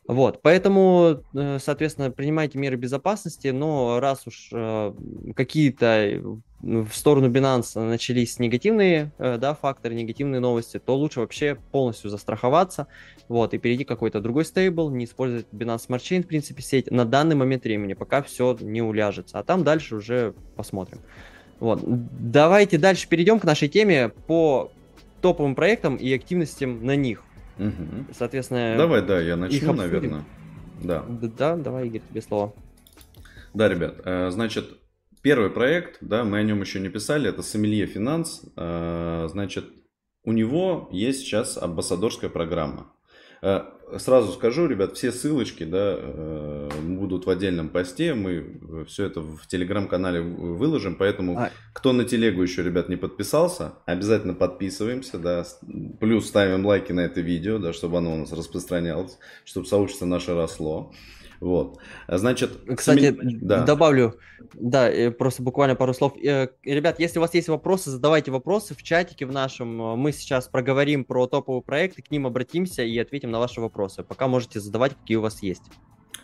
Вот, 0.10 0.42
поэтому, 0.42 1.22
э, 1.36 1.60
соответственно, 1.62 2.10
принимайте 2.10 2.58
меры 2.58 2.78
безопасности, 2.78 3.50
но 3.50 4.00
раз 4.00 4.26
уж 4.26 4.50
э, 4.52 4.94
какие-то 5.36 6.40
в 6.62 6.90
сторону 6.94 7.30
Binance 7.30 7.80
начались 7.80 8.40
негативные 8.40 9.12
э, 9.20 9.38
да, 9.38 9.54
факторы, 9.54 9.94
негативные 9.94 10.40
новости, 10.40 10.80
то 10.80 10.96
лучше 10.96 11.20
вообще 11.20 11.60
полностью 11.72 12.10
застраховаться 12.10 12.88
вот, 13.28 13.54
и 13.54 13.60
перейти 13.60 13.84
какой-то 13.84 14.20
другой 14.20 14.46
стейбл, 14.46 14.90
не 14.90 15.06
использовать 15.06 15.46
Binance 15.52 15.88
Smart 15.88 16.00
Chain, 16.00 16.24
в 16.24 16.28
принципе, 16.28 16.64
сеть 16.64 16.90
на 16.90 17.06
данный 17.06 17.36
момент 17.36 17.64
времени, 17.64 17.94
пока 17.94 18.24
все 18.24 18.58
не 18.62 18.82
уляжется. 18.82 19.38
А 19.38 19.44
там 19.44 19.64
дальше 19.64 19.96
уже 19.96 20.34
посмотрим. 20.56 21.02
Вот. 21.60 21.82
Давайте 21.86 22.80
дальше 22.80 23.08
перейдем 23.08 23.40
к 23.40 23.44
нашей 23.44 23.70
теме 23.70 24.10
по 24.10 24.72
топовым 25.22 25.54
проектам 25.54 25.98
и 25.98 26.12
активностям 26.12 26.84
на 26.84 26.96
них. 26.96 27.24
Угу. 27.60 28.14
Соответственно, 28.14 28.76
давай, 28.78 29.02
да, 29.02 29.20
я 29.20 29.36
начну, 29.36 29.74
наверное. 29.74 30.24
Да. 30.82 31.06
да, 31.10 31.58
давай, 31.58 31.88
Игорь, 31.88 32.02
тебе 32.10 32.22
слово. 32.22 32.54
Да, 33.54 33.68
ребят, 33.68 34.00
э, 34.06 34.30
значит, 34.32 34.78
первый 35.22 35.50
проект, 35.50 35.98
да, 36.02 36.24
мы 36.24 36.40
о 36.40 36.44
нем 36.44 36.62
еще 36.62 36.80
не 36.80 36.90
писали, 36.90 37.30
это 37.30 37.42
Сомелье 37.42 37.86
Финанс. 37.86 38.44
Э, 38.56 39.28
значит, 39.30 39.66
у 40.24 40.32
него 40.32 40.88
есть 40.92 41.22
сейчас 41.22 41.58
амбассадорская 41.58 42.30
программа. 42.30 42.94
Э, 43.42 43.64
сразу 43.98 44.32
скажу, 44.32 44.68
ребят, 44.68 44.96
все 44.96 45.12
ссылочки 45.12 45.64
да, 45.64 46.69
будут 47.10 47.26
в 47.26 47.30
отдельном 47.30 47.70
посте. 47.70 48.14
Мы 48.14 48.86
все 48.88 49.06
это 49.06 49.22
в 49.22 49.48
телеграм-канале 49.48 50.22
выложим. 50.22 50.96
Поэтому, 50.96 51.38
а... 51.38 51.52
кто 51.74 51.92
на 51.92 52.06
телегу 52.06 52.42
еще, 52.42 52.64
ребят, 52.64 52.88
не 52.88 52.96
подписался, 52.96 53.74
обязательно 53.86 54.34
подписываемся. 54.34 55.18
Да, 55.18 55.46
плюс 56.00 56.28
ставим 56.28 56.66
лайки 56.66 56.92
на 56.94 57.02
это 57.02 57.20
видео, 57.22 57.58
да, 57.58 57.74
чтобы 57.74 57.98
оно 57.98 58.14
у 58.14 58.18
нас 58.18 58.32
распространялось, 58.32 59.18
чтобы 59.44 59.66
сообщество 59.66 60.06
наше 60.06 60.34
росло. 60.34 60.94
Вот. 61.40 61.78
Значит, 62.08 62.52
кстати, 62.76 63.16
да. 63.22 63.64
добавлю, 63.64 64.16
да, 64.54 64.90
э, 64.90 65.10
просто 65.10 65.42
буквально 65.42 65.76
пару 65.76 65.94
слов. 65.94 66.14
Э, 66.22 66.50
ребят, 66.64 67.00
если 67.00 67.18
у 67.18 67.22
вас 67.22 67.34
есть 67.34 67.48
вопросы, 67.48 67.90
задавайте 67.92 68.30
вопросы 68.30 68.76
в 68.76 68.84
чатике 68.84 69.26
в 69.26 69.32
нашем. 69.32 69.70
Мы 69.98 70.12
сейчас 70.12 70.50
проговорим 70.50 71.06
про 71.06 71.28
топовые 71.28 71.62
проекты, 71.62 72.02
к 72.02 72.12
ним 72.12 72.28
обратимся 72.28 72.84
и 72.84 72.98
ответим 72.98 73.32
на 73.32 73.40
ваши 73.40 73.62
вопросы. 73.62 74.04
Пока 74.04 74.28
можете 74.28 74.60
задавать, 74.60 74.96
какие 74.96 75.16
у 75.16 75.22
вас 75.22 75.42
есть. 75.42 75.64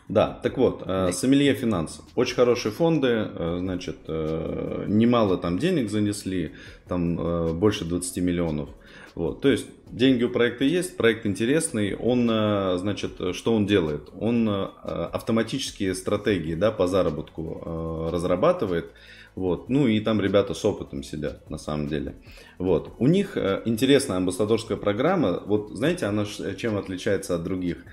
Да, 0.08 0.40
так 0.44 0.58
вот, 0.58 0.84
э, 0.86 1.12
Сомелье 1.12 1.54
Финанс. 1.56 2.02
Очень 2.16 2.36
хорошие 2.36 2.72
фонды, 2.72 3.28
значит, 3.60 4.08
немало 4.08 5.38
там 5.38 5.58
денег 5.58 5.90
занесли, 5.90 6.54
там 6.88 7.58
больше 7.58 7.86
20 7.86 8.18
миллионов. 8.18 8.70
Вот, 9.16 9.40
то 9.40 9.50
есть 9.50 9.68
деньги 9.90 10.24
у 10.24 10.30
проекта 10.30 10.66
есть, 10.66 10.98
проект 10.98 11.26
интересный, 11.26 11.96
он, 11.96 12.30
э, 12.30 12.78
значит, 12.78 13.14
что 13.34 13.54
он 13.54 13.66
делает? 13.66 14.10
Он 14.20 14.48
э, 14.50 14.68
автоматические 15.14 15.96
стратегии 15.96 16.54
да, 16.54 16.72
по 16.72 16.86
заработку 16.86 17.62
э, 17.66 18.10
разрабатывает, 18.12 18.92
вот, 19.36 19.70
ну 19.70 19.88
и 19.88 20.02
там 20.02 20.20
ребята 20.20 20.54
с 20.54 20.66
опытом 20.66 21.02
сидят 21.02 21.50
на 21.50 21.58
самом 21.58 21.88
деле. 21.88 22.16
Вот, 22.58 22.94
у 23.00 23.08
них 23.08 23.38
интересная 23.38 24.18
амбассадорская 24.18 24.78
программа, 24.78 25.42
вот 25.46 25.70
знаете, 25.72 26.08
она 26.08 26.26
чем 26.58 26.78
отличается 26.78 27.36
от 27.36 27.44
других? 27.44 27.86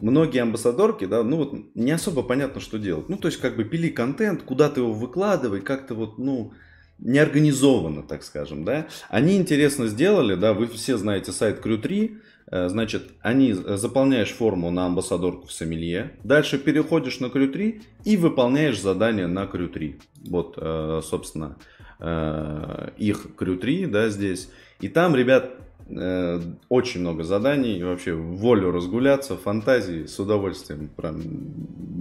Многие 0.00 0.42
амбассадорки, 0.42 1.06
да, 1.06 1.22
ну 1.22 1.36
вот 1.36 1.54
не 1.74 1.90
особо 1.90 2.22
понятно, 2.22 2.60
что 2.60 2.78
делать. 2.78 3.08
Ну, 3.08 3.16
то 3.16 3.28
есть, 3.28 3.40
как 3.40 3.56
бы 3.56 3.64
пили 3.64 3.88
контент, 3.88 4.42
куда 4.42 4.68
ты 4.68 4.80
его 4.80 4.92
выкладывай, 4.92 5.60
как-то 5.60 5.94
вот, 5.94 6.18
ну, 6.18 6.52
неорганизованно, 6.98 8.02
так 8.02 8.22
скажем, 8.22 8.64
да. 8.64 8.86
Они 9.08 9.36
интересно 9.36 9.86
сделали, 9.86 10.34
да, 10.34 10.52
вы 10.52 10.66
все 10.66 10.96
знаете 10.96 11.32
сайт 11.32 11.64
Crew3, 11.64 12.16
э, 12.50 12.68
значит, 12.68 13.10
они 13.20 13.52
э, 13.52 13.76
заполняешь 13.76 14.30
форму 14.30 14.70
на 14.70 14.86
амбассадорку 14.86 15.46
в 15.46 15.52
Сомелье, 15.52 16.16
дальше 16.24 16.58
переходишь 16.58 17.20
на 17.20 17.26
Crew3 17.26 17.82
и 18.04 18.16
выполняешь 18.16 18.80
задание 18.80 19.26
на 19.26 19.44
Crew3. 19.44 20.00
Вот, 20.28 20.54
э, 20.56 21.00
собственно, 21.04 21.56
их 22.00 23.26
Crew3, 23.36 23.88
да, 23.88 24.08
здесь. 24.08 24.50
И 24.80 24.86
там, 24.86 25.16
ребят, 25.16 25.50
очень 25.88 27.00
много 27.00 27.24
заданий, 27.24 27.82
вообще 27.82 28.12
волю 28.14 28.70
разгуляться, 28.70 29.36
фантазии, 29.36 30.06
с 30.06 30.18
удовольствием 30.18 30.90
прям 30.94 31.20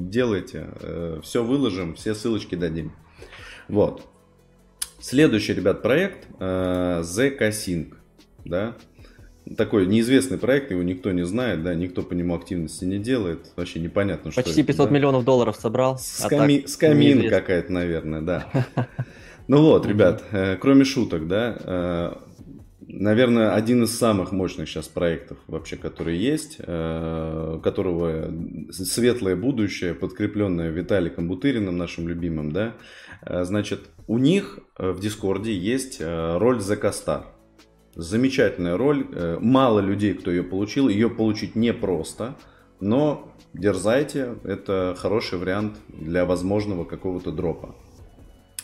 делайте, 0.09 0.67
все 1.23 1.43
выложим, 1.43 1.95
все 1.95 2.13
ссылочки 2.13 2.55
дадим. 2.55 2.91
Вот. 3.69 4.05
Следующий, 4.99 5.53
ребят, 5.53 5.81
проект 5.83 6.27
э, 6.39 7.01
The 7.03 7.37
Casing, 7.39 7.93
да, 8.45 8.75
такой 9.55 9.85
неизвестный 9.85 10.37
проект, 10.39 10.71
его 10.71 10.81
никто 10.81 11.11
не 11.11 11.23
знает, 11.23 11.63
да, 11.63 11.75
никто 11.75 12.01
по 12.01 12.13
нему 12.13 12.35
активности 12.35 12.83
не 12.83 12.97
делает, 12.97 13.51
вообще 13.55 13.79
непонятно, 13.79 14.31
что 14.31 14.41
Почти 14.41 14.63
500 14.63 14.89
да? 14.89 14.95
миллионов 14.95 15.23
долларов 15.23 15.55
собрал. 15.55 15.99
Сками... 15.99 16.63
А 16.65 16.67
Скамин 16.67 17.29
какая-то, 17.29 17.71
наверное, 17.71 18.21
да. 18.21 18.47
Ну 19.49 19.61
вот, 19.61 19.85
ребят, 19.85 20.25
э, 20.31 20.57
кроме 20.57 20.83
шуток, 20.83 21.25
да, 21.29 21.55
э, 21.57 22.13
наверное, 22.87 23.53
один 23.53 23.83
из 23.83 23.97
самых 23.97 24.31
мощных 24.31 24.67
сейчас 24.67 24.87
проектов 24.87 25.37
вообще, 25.47 25.75
которые 25.75 26.19
есть, 26.19 26.59
у 26.59 27.59
которого 27.63 28.33
светлое 28.71 29.35
будущее, 29.35 29.93
подкрепленное 29.93 30.69
Виталиком 30.69 31.27
Бутыриным, 31.27 31.77
нашим 31.77 32.07
любимым, 32.07 32.51
да, 32.51 32.75
значит, 33.25 33.81
у 34.07 34.17
них 34.17 34.59
э, 34.77 34.91
в 34.91 34.99
Дискорде 34.99 35.53
есть 35.53 35.97
э, 35.99 36.37
роль 36.37 36.57
The 36.59 36.81
Star. 36.81 37.25
Замечательная 37.93 38.77
роль, 38.77 39.05
э, 39.11 39.37
мало 39.41 39.81
людей, 39.81 40.13
кто 40.13 40.31
ее 40.31 40.43
получил, 40.43 40.87
ее 40.87 41.09
получить 41.09 41.55
непросто, 41.55 42.35
но 42.79 43.33
дерзайте, 43.53 44.35
это 44.45 44.95
хороший 44.97 45.39
вариант 45.39 45.77
для 45.89 46.25
возможного 46.25 46.85
какого-то 46.85 47.31
дропа. 47.31 47.75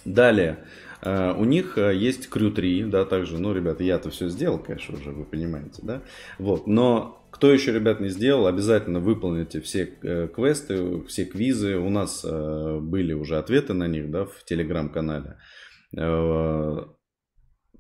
Далее, 0.06 0.60
э, 1.04 1.34
у 1.34 1.46
них 1.46 1.78
э, 1.78 1.96
есть 1.96 2.30
Crew 2.32 2.52
3, 2.52 2.86
да, 2.86 3.06
также, 3.06 3.38
ну, 3.38 3.54
ребята, 3.54 3.84
я-то 3.84 4.10
все 4.10 4.30
сделал, 4.30 4.60
конечно, 4.60 4.98
уже, 4.98 5.12
вы 5.12 5.26
понимаете, 5.26 5.82
да, 5.84 6.02
вот, 6.40 6.68
но 6.68 7.28
кто 7.32 7.52
еще, 7.52 7.74
ребят, 7.74 8.00
не 8.00 8.10
сделал, 8.10 8.48
обязательно 8.48 9.00
выполните 9.00 9.62
все 9.62 9.98
э, 10.02 10.28
квесты, 10.28 11.04
все 11.04 11.26
квизы, 11.26 11.78
у 11.78 11.90
нас 11.90 12.26
были 12.26 13.14
уже 13.14 13.38
ответы 13.38 13.74
на 13.74 13.88
них, 13.88 14.10
да, 14.12 14.26
в 14.26 14.44
телеграм-канале, 14.46 15.38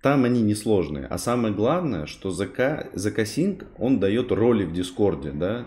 там 0.03 0.25
они 0.25 0.42
несложные. 0.42 1.08
А 1.08 1.18
самое 1.18 1.53
главное, 1.53 2.06
что 2.08 2.30
ЗК, 2.30 2.89
ЗК 2.94 3.22
он 3.77 4.00
дает 4.00 4.32
роли 4.34 4.65
в 4.65 4.74
Дискорде, 4.74 5.32
да, 5.32 5.65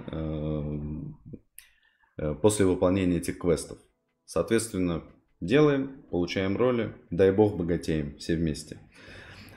после 2.43 2.67
выполнения 2.67 3.17
этих 3.17 3.39
квестов. 3.39 3.79
Соответственно, 4.27 5.03
Делаем, 5.43 6.03
получаем 6.11 6.57
роли, 6.57 6.95
дай 7.11 7.31
бог 7.31 7.59
богатеем 7.59 8.17
все 8.17 8.37
вместе. 8.37 8.79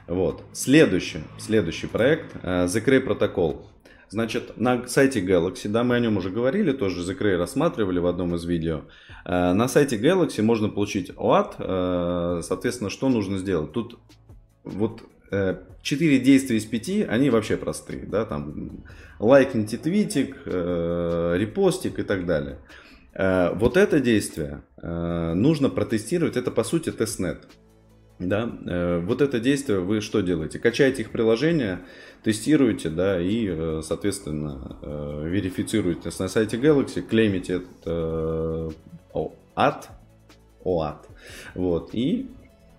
Вот. 0.07 0.43
Следующий, 0.51 1.19
следующий 1.37 1.87
проект 1.87 2.35
The 2.43 2.83
Cray 2.85 3.05
Protocol. 3.05 3.65
Значит, 4.09 4.57
на 4.57 4.87
сайте 4.87 5.21
Galaxy, 5.21 5.69
да, 5.69 5.85
мы 5.85 5.95
о 5.95 5.99
нем 5.99 6.17
уже 6.17 6.31
говорили, 6.31 6.73
тоже 6.73 7.01
Cray 7.13 7.37
рассматривали 7.37 7.99
в 7.99 8.07
одном 8.07 8.35
из 8.35 8.43
видео. 8.43 8.81
Uh, 9.25 9.53
на 9.53 9.67
сайте 9.67 9.97
Galaxy 9.97 10.41
можно 10.41 10.67
получить 10.67 11.11
OAT, 11.11 11.57
uh, 11.59 12.41
соответственно, 12.41 12.89
что 12.89 13.07
нужно 13.07 13.37
сделать? 13.37 13.71
Тут 13.71 13.99
вот 14.63 15.03
четыре 15.83 16.17
действия 16.19 16.57
из 16.57 16.65
пяти, 16.65 17.03
они 17.03 17.29
вообще 17.29 17.55
простые, 17.55 18.07
да, 18.07 18.25
там 18.25 18.83
лайкните 19.19 19.77
твитик, 19.77 20.37
репостик 20.45 21.99
и 21.99 22.03
так 22.03 22.25
далее. 22.25 22.57
Э, 23.13 23.53
вот 23.53 23.77
это 23.77 23.99
действие 23.99 24.61
э, 24.77 25.33
нужно 25.33 25.69
протестировать, 25.69 26.37
это 26.37 26.51
по 26.51 26.63
сути 26.63 26.91
тестнет. 26.91 27.47
Да, 28.19 28.51
э, 28.65 28.99
вот 28.99 29.21
это 29.21 29.39
действие 29.39 29.79
вы 29.79 30.01
что 30.01 30.21
делаете? 30.21 30.59
Качаете 30.59 31.03
их 31.03 31.11
приложение, 31.11 31.79
тестируете, 32.23 32.89
да, 32.89 33.19
и, 33.19 33.81
соответственно, 33.81 34.77
верифицируете 35.25 36.09
на 36.19 36.27
сайте 36.27 36.57
Galaxy, 36.57 37.01
клеймите 37.01 37.61
этот 37.61 38.75
ад, 39.55 39.89
OAT, 40.65 40.97
вот, 41.55 41.91
и 41.93 42.29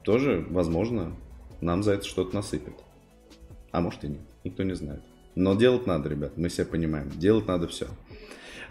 тоже, 0.03 0.45
возможно, 0.51 1.17
нам 1.63 1.83
за 1.83 1.93
это 1.93 2.07
что-то 2.07 2.35
насыпят. 2.35 2.75
А 3.73 3.81
может 3.81 4.05
и 4.05 4.09
нет, 4.09 4.21
никто 4.45 4.63
не 4.63 4.75
знает. 4.75 5.01
Но 5.35 5.55
делать 5.55 5.87
надо, 5.87 6.11
ребят, 6.11 6.37
мы 6.37 6.49
все 6.49 6.67
понимаем, 6.67 7.09
делать 7.19 7.47
надо 7.47 7.67
все. 7.67 7.87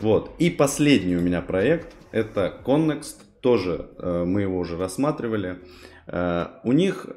Вот. 0.01 0.31
И 0.39 0.49
последний 0.49 1.15
у 1.15 1.21
меня 1.21 1.41
проект, 1.41 1.93
это 2.11 2.53
Connext, 2.65 3.17
тоже 3.41 3.89
э, 3.97 4.23
мы 4.25 4.41
его 4.41 4.57
уже 4.57 4.77
рассматривали. 4.77 5.59
Э, 6.07 6.47
у 6.63 6.71
них 6.71 7.07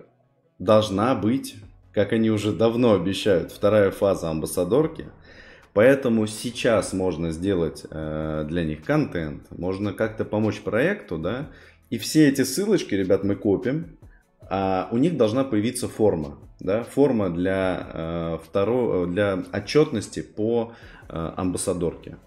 должна 0.58 1.14
быть, 1.14 1.56
как 1.92 2.12
они 2.12 2.30
уже 2.30 2.52
давно 2.52 2.94
обещают, 2.94 3.52
вторая 3.52 3.90
фаза 3.90 4.30
амбассадорки. 4.30 5.06
Поэтому 5.74 6.26
сейчас 6.26 6.92
можно 6.92 7.30
сделать 7.30 7.84
э, 7.88 8.44
для 8.48 8.64
них 8.64 8.82
контент, 8.82 9.50
можно 9.50 9.92
как-то 9.92 10.24
помочь 10.24 10.60
проекту, 10.60 11.18
да. 11.18 11.50
И 11.88 11.98
все 11.98 12.28
эти 12.28 12.42
ссылочки, 12.42 12.94
ребят, 12.94 13.22
мы 13.22 13.36
копим, 13.36 13.96
а 14.50 14.88
у 14.90 14.98
них 14.98 15.16
должна 15.16 15.44
появиться 15.44 15.88
форма, 15.88 16.38
да, 16.58 16.82
форма 16.82 17.30
для, 17.30 17.88
э, 17.92 18.38
второго, 18.44 19.06
для 19.06 19.44
отчетности 19.52 20.20
по 20.20 20.72
э, 21.08 21.32
амбассадорке 21.36 22.18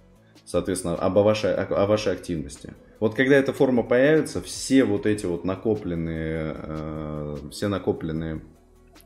соответственно, 0.46 0.96
об 0.96 1.14
вашей, 1.14 1.54
о 1.54 1.86
вашей 1.86 2.14
активности. 2.14 2.74
Вот 3.00 3.16
когда 3.16 3.36
эта 3.36 3.52
форма 3.52 3.84
появится, 3.84 4.42
все 4.42 4.86
вот 4.86 5.06
эти 5.06 5.26
вот 5.26 5.44
накопленные, 5.44 6.56
э, 6.56 7.38
все 7.52 7.68
накопленные, 7.68 8.42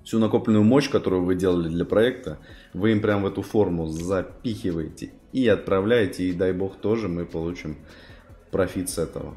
всю 0.03 0.19
накопленную 0.19 0.63
мощь, 0.63 0.89
которую 0.89 1.23
вы 1.23 1.35
делали 1.35 1.69
для 1.69 1.85
проекта, 1.85 2.39
вы 2.73 2.91
им 2.91 3.01
прям 3.01 3.23
в 3.23 3.27
эту 3.27 3.41
форму 3.41 3.87
запихиваете 3.87 5.13
и 5.31 5.47
отправляете, 5.47 6.25
и 6.25 6.33
дай 6.33 6.53
бог 6.53 6.77
тоже 6.77 7.07
мы 7.07 7.25
получим 7.25 7.77
профит 8.51 8.89
с 8.89 8.97
этого. 8.97 9.35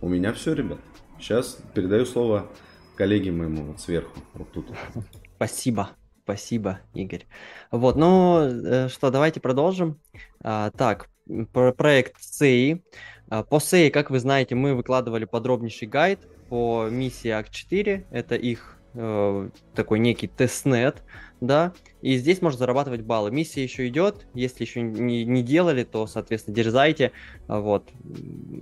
У 0.00 0.08
меня 0.08 0.32
все, 0.32 0.52
ребят. 0.52 0.78
Сейчас 1.18 1.58
передаю 1.74 2.04
слово 2.04 2.50
коллеге 2.96 3.32
моему 3.32 3.64
вот 3.64 3.80
сверху, 3.80 4.20
вот 4.34 4.52
тут. 4.52 4.66
Спасибо. 5.36 5.90
Спасибо, 6.24 6.80
Игорь. 6.94 7.26
Вот, 7.70 7.96
ну 7.96 8.40
э, 8.40 8.88
что, 8.88 9.10
давайте 9.10 9.40
продолжим. 9.40 10.00
А, 10.42 10.70
так, 10.70 11.10
проект 11.52 12.20
SEI. 12.20 12.82
А, 13.28 13.42
по 13.42 13.56
SEI, 13.56 13.90
как 13.90 14.10
вы 14.10 14.18
знаете, 14.18 14.54
мы 14.54 14.74
выкладывали 14.74 15.24
подробнейший 15.24 15.88
гайд 15.88 16.20
по 16.48 16.88
миссии 16.90 17.30
АК-4. 17.30 18.06
Это 18.10 18.34
их 18.34 18.78
э, 18.94 19.48
такой 19.74 19.98
некий 19.98 20.28
тестнет, 20.28 21.02
да, 21.40 21.72
и 22.00 22.16
здесь 22.16 22.42
можно 22.42 22.58
зарабатывать 22.58 23.02
баллы. 23.02 23.30
Миссия 23.30 23.62
еще 23.62 23.88
идет, 23.88 24.26
если 24.34 24.64
еще 24.64 24.82
не, 24.82 25.24
не 25.24 25.42
делали, 25.42 25.84
то, 25.84 26.06
соответственно, 26.06 26.54
дерзайте, 26.54 27.12
а, 27.48 27.60
вот. 27.60 27.90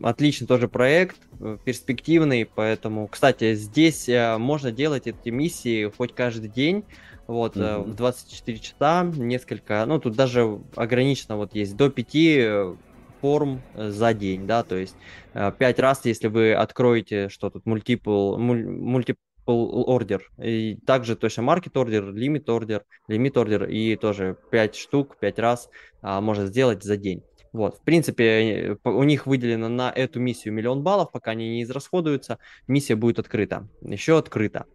Отличный 0.02 0.46
тоже 0.46 0.68
проект, 0.68 1.16
э, 1.40 1.58
перспективный, 1.64 2.46
поэтому, 2.46 3.08
кстати, 3.08 3.54
здесь 3.54 4.08
э, 4.08 4.38
можно 4.38 4.70
делать 4.70 5.06
эти 5.06 5.28
миссии 5.30 5.90
хоть 5.96 6.14
каждый 6.14 6.48
день, 6.48 6.84
вот, 7.32 7.56
mm-hmm. 7.56 7.82
в 7.84 7.94
24 7.94 8.58
часа 8.58 9.04
несколько, 9.04 9.84
ну, 9.86 9.98
тут 9.98 10.14
даже 10.14 10.60
ограничено 10.76 11.36
вот 11.36 11.54
есть 11.54 11.76
до 11.76 11.90
5 11.90 12.14
э, 12.14 12.76
форм 13.20 13.62
э, 13.74 13.90
за 13.90 14.12
день, 14.12 14.46
да, 14.46 14.62
то 14.62 14.76
есть 14.76 14.96
5 15.32 15.78
раз, 15.78 16.04
если 16.04 16.28
вы 16.28 16.52
откроете, 16.54 17.28
что 17.28 17.50
тут, 17.50 17.64
multiple, 17.64 18.36
multiple 18.36 19.16
order, 19.46 20.20
и 20.42 20.76
также 20.86 21.16
точно 21.16 21.42
market 21.42 21.72
order, 21.72 22.12
limit 22.12 22.44
order, 22.44 22.82
limit 23.08 23.32
order, 23.32 23.70
и 23.70 23.96
тоже 23.96 24.36
5 24.50 24.76
штук, 24.76 25.16
5 25.18 25.38
раз 25.38 25.70
а, 26.02 26.20
можно 26.20 26.46
сделать 26.46 26.82
за 26.82 26.96
день. 26.96 27.22
Вот, 27.52 27.78
в 27.78 27.82
принципе, 27.82 28.78
у 28.84 29.02
них 29.02 29.26
выделено 29.26 29.68
на 29.68 29.90
эту 29.90 30.20
миссию 30.20 30.54
миллион 30.54 30.82
баллов, 30.82 31.12
пока 31.12 31.32
они 31.32 31.48
не 31.50 31.62
израсходуются, 31.64 32.38
миссия 32.66 32.96
будет 32.96 33.18
открыта, 33.18 33.68
еще 33.82 34.18
открыта. 34.18 34.66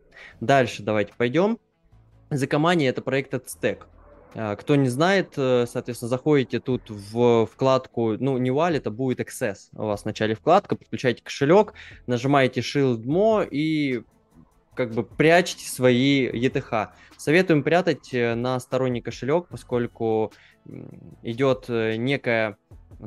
Дальше 0.41 0.83
давайте 0.83 1.13
пойдем. 1.17 1.57
Закомания 2.29 2.89
это 2.89 3.01
проект 3.01 3.33
AdStack. 3.33 3.83
А, 4.35 4.55
кто 4.55 4.75
не 4.75 4.89
знает, 4.89 5.33
э, 5.37 5.65
соответственно, 5.67 6.09
заходите 6.09 6.59
тут 6.59 6.89
в 6.89 7.47
вкладку, 7.47 8.17
ну, 8.19 8.37
не 8.37 8.49
wallet, 8.49 8.83
а 8.85 8.91
будет 8.91 9.19
Access. 9.19 9.69
У 9.73 9.85
вас 9.85 10.03
в 10.03 10.05
начале 10.05 10.35
вкладка, 10.35 10.75
подключаете 10.75 11.23
кошелек, 11.23 11.73
нажимаете 12.05 12.61
Shield 12.61 13.03
Mo 13.03 13.47
и 13.49 14.03
как 14.75 14.93
бы 14.93 15.03
прячьте 15.03 15.67
свои 15.67 16.27
ETH. 16.27 16.89
Советуем 17.17 17.63
прятать 17.63 18.13
э, 18.13 18.35
на 18.35 18.59
сторонний 18.59 19.01
кошелек, 19.01 19.47
поскольку 19.47 20.31
идет 21.23 21.65
э, 21.69 21.95
некая 21.95 22.57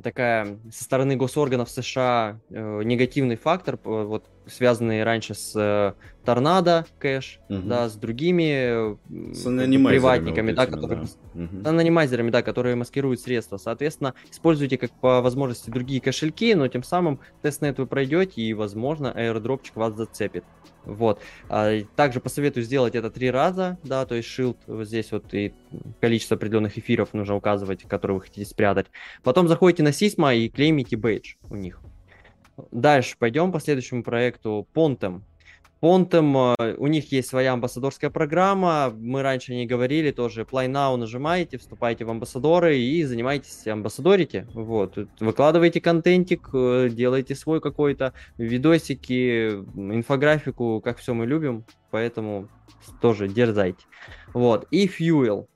такая 0.03 0.59
со 0.71 0.85
стороны 0.85 1.17
госорганов 1.17 1.69
США 1.71 2.39
э, 2.51 2.83
негативный 2.85 3.37
фактор, 3.37 3.79
вот 3.83 4.25
связанный 4.47 5.03
раньше 5.05 5.35
с 5.35 5.53
э, 5.57 5.95
Tornado 6.25 6.87
Cash, 6.99 7.41
угу. 7.49 7.63
да, 7.63 7.89
с 7.89 7.95
другими 7.95 8.95
э, 9.13 9.33
с 9.33 9.45
приватниками, 9.45 10.49
вот 10.49 10.57
да, 10.57 10.67
которые, 10.67 11.03
да. 11.35 11.43
Угу. 11.43 11.63
с 11.63 11.67
анонимайзерами, 11.67 12.31
да, 12.31 12.43
которые 12.43 12.77
маскируют 12.77 13.21
средства. 13.21 13.57
Соответственно, 13.57 14.15
используйте 14.31 14.79
как 14.79 14.91
по 14.93 15.21
возможности 15.21 15.71
другие 15.71 16.01
кошельки, 16.01 16.55
но 16.55 16.69
тем 16.69 16.83
самым 16.83 17.21
тестнет 17.43 17.79
вы 17.79 17.87
пройдете 17.87 18.43
и, 18.43 18.55
возможно, 18.55 19.13
airdrop 19.13 19.54
чик 19.54 19.77
вас 19.77 19.95
зацепит. 19.95 20.45
Вот. 20.91 21.21
А, 21.49 21.81
также 21.95 22.21
посоветую 22.21 22.65
сделать 22.65 22.97
это 22.97 23.11
три 23.11 23.31
раза, 23.31 23.79
да, 23.85 24.05
то 24.05 24.17
есть 24.17 24.29
shield 24.29 24.57
вот 24.67 24.89
здесь 24.89 25.13
вот 25.13 25.33
и 25.33 25.55
количество 26.01 26.37
определенных 26.37 26.77
эфиров 26.79 27.15
нужно 27.15 27.37
указывать, 27.37 27.85
которые 27.85 28.17
вы 28.17 28.23
хотите 28.23 28.45
спрятать. 28.45 28.87
Потом 29.23 29.47
заходите 29.47 29.85
на 29.85 29.93
Сисма 29.93 30.35
и 30.35 30.49
клеймите 30.49 30.97
бейдж 30.97 31.35
у 31.49 31.55
них. 31.55 31.81
Дальше 32.73 33.17
пойдем 33.19 33.53
по 33.53 33.61
следующему 33.61 34.03
проекту 34.03 34.67
Pontem. 34.75 35.23
Понтом, 35.81 36.37
э, 36.37 36.75
у 36.77 36.87
них 36.89 37.11
есть 37.11 37.29
своя 37.29 37.55
амбассадорская 37.55 38.11
программа, 38.11 38.93
мы 38.95 39.23
раньше 39.23 39.55
не 39.55 39.67
говорили, 39.67 40.11
тоже. 40.11 40.43
Play 40.43 40.69
Now 40.69 40.97
нажимаете, 40.97 41.57
вступаете 41.57 42.05
в 42.05 42.11
амбассадоры 42.11 42.79
и 42.79 43.03
занимаетесь 43.05 43.67
амбассадорите, 43.67 44.47
вот, 44.53 44.99
выкладываете 45.21 45.81
контентик, 45.81 46.51
э, 46.53 46.91
делаете 46.91 47.35
свой 47.35 47.63
какой-то, 47.63 48.13
видосики, 48.37 49.53
инфографику, 49.75 50.83
как 50.85 50.99
все 50.99 51.15
мы 51.15 51.27
любим, 51.27 51.65
поэтому 51.91 52.49
тоже 53.01 53.27
дерзайте. 53.29 53.81
Вот, 54.35 54.67
и 54.71 54.87
Fuel, 54.87 55.47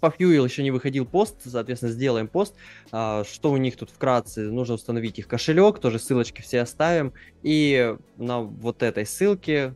по 0.00 0.06
Fuel 0.06 0.44
еще 0.44 0.62
не 0.62 0.70
выходил 0.70 1.06
пост, 1.06 1.36
соответственно, 1.44 1.92
сделаем 1.92 2.28
пост. 2.28 2.54
А, 2.92 3.24
что 3.24 3.50
у 3.50 3.56
них 3.56 3.76
тут 3.76 3.90
вкратце? 3.90 4.42
Нужно 4.50 4.74
установить 4.74 5.18
их 5.18 5.28
кошелек, 5.28 5.78
тоже 5.78 5.98
ссылочки 5.98 6.40
все 6.40 6.60
оставим. 6.60 7.12
И 7.42 7.96
на 8.16 8.40
вот 8.40 8.82
этой 8.82 9.06
ссылке, 9.06 9.74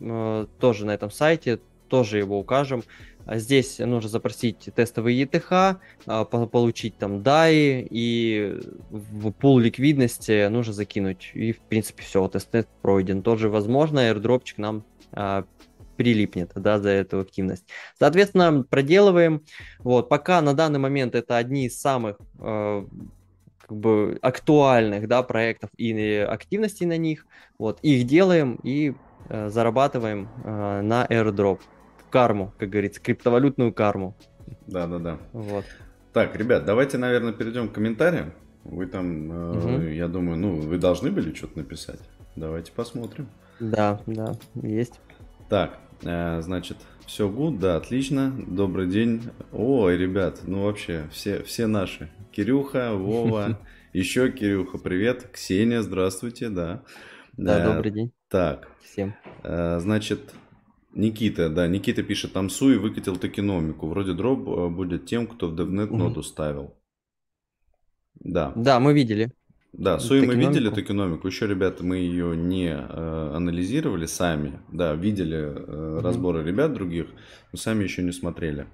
э, 0.00 0.46
тоже 0.58 0.86
на 0.86 0.92
этом 0.92 1.10
сайте, 1.10 1.60
тоже 1.88 2.18
его 2.18 2.38
укажем. 2.38 2.84
А 3.24 3.38
здесь 3.38 3.78
нужно 3.78 4.08
запросить 4.08 4.68
тестовый 4.74 5.14
ETH, 5.22 5.78
а, 6.06 6.24
получить 6.24 6.96
там 6.98 7.18
DAI, 7.18 7.86
и 7.88 8.60
в 8.90 9.30
пул 9.30 9.58
ликвидности 9.58 10.48
нужно 10.48 10.72
закинуть. 10.72 11.30
И, 11.34 11.52
в 11.52 11.60
принципе, 11.60 12.02
все, 12.02 12.26
тестнет 12.28 12.68
пройден. 12.80 13.22
Тоже, 13.22 13.48
возможно, 13.48 14.00
airdrop 14.00 14.37
чик 14.37 14.58
нам 14.58 14.84
а, 15.12 15.44
прилипнет 16.02 16.50
да, 16.56 16.80
за 16.80 16.88
эту 16.88 17.20
активность. 17.20 17.64
Соответственно, 17.96 18.64
проделываем. 18.68 19.42
Вот, 19.78 20.08
пока 20.08 20.40
на 20.40 20.52
данный 20.52 20.80
момент 20.80 21.14
это 21.14 21.36
одни 21.36 21.66
из 21.66 21.80
самых 21.80 22.16
э, 22.40 22.86
как 23.60 23.76
бы 23.76 24.18
актуальных 24.20 25.06
да, 25.06 25.22
проектов 25.22 25.70
и 25.76 26.16
активностей 26.28 26.86
на 26.86 26.96
них. 26.96 27.24
Вот, 27.56 27.78
их 27.82 28.04
делаем 28.08 28.58
и 28.64 28.94
э, 29.28 29.48
зарабатываем 29.48 30.28
э, 30.44 30.80
на 30.80 31.06
airdrop 31.06 31.60
карму, 32.10 32.52
как 32.58 32.68
говорится, 32.70 33.00
криптовалютную 33.00 33.72
карму. 33.72 34.16
Да, 34.66 34.88
да, 34.88 34.98
да. 34.98 35.18
Вот. 35.32 35.64
Так, 36.12 36.34
ребят, 36.36 36.64
давайте, 36.64 36.98
наверное, 36.98 37.32
перейдем 37.32 37.68
к 37.68 37.74
комментариям. 37.74 38.32
Вы 38.64 38.86
там, 38.86 39.30
угу. 39.30 39.68
э, 39.68 39.94
я 39.94 40.08
думаю, 40.08 40.36
ну, 40.36 40.56
вы 40.56 40.78
должны 40.78 41.12
были 41.12 41.32
что-то 41.32 41.58
написать. 41.58 42.00
Давайте 42.34 42.72
посмотрим. 42.72 43.28
Да, 43.60 44.00
да, 44.06 44.34
есть. 44.54 44.98
Так, 45.48 45.78
значит, 46.02 46.76
все 47.06 47.28
гуд, 47.28 47.58
да, 47.58 47.76
отлично. 47.76 48.32
Добрый 48.46 48.88
день. 48.88 49.22
Ой, 49.52 49.96
ребят, 49.96 50.40
ну 50.46 50.64
вообще, 50.64 51.08
все, 51.12 51.42
все 51.42 51.66
наши. 51.66 52.10
Кирюха, 52.32 52.94
Вова, 52.94 53.58
еще 53.92 54.30
Кирюха, 54.30 54.78
привет. 54.78 55.30
Ксения, 55.32 55.82
здравствуйте, 55.82 56.48
да. 56.48 56.82
Да, 57.36 57.60
э, 57.60 57.74
добрый 57.74 57.92
день. 57.92 58.12
Так. 58.28 58.68
Всем. 58.82 59.14
Э, 59.42 59.78
значит, 59.80 60.34
Никита, 60.94 61.48
да, 61.48 61.66
Никита 61.66 62.02
пишет, 62.02 62.32
там 62.32 62.50
Суи 62.50 62.76
выкатил 62.76 63.16
токеномику. 63.16 63.88
Вроде 63.88 64.12
дроп 64.12 64.48
э, 64.48 64.68
будет 64.68 65.06
тем, 65.06 65.26
кто 65.26 65.48
в 65.48 65.54
DevNet 65.54 65.94
ноду 65.94 66.22
ставил. 66.22 66.74
Да. 68.14 68.52
Да, 68.54 68.78
мы 68.80 68.94
видели. 68.94 69.32
Да, 69.72 69.98
Sui 69.98 70.20
мы 70.20 70.34
видели 70.34 70.68
токеномику. 70.68 71.26
Еще, 71.26 71.46
ребята, 71.46 71.82
мы 71.82 71.96
ее 71.96 72.36
не 72.36 72.68
э, 72.68 73.32
анализировали 73.34 74.04
сами. 74.04 74.60
Да, 74.70 74.94
видели 74.94 75.38
э, 75.38 75.96
угу. 75.96 76.02
разборы 76.02 76.44
ребят 76.44 76.74
других, 76.74 77.06
но 77.52 77.58
сами 77.58 77.84
еще 77.84 78.02
не 78.02 78.12
смотрели. 78.12 78.66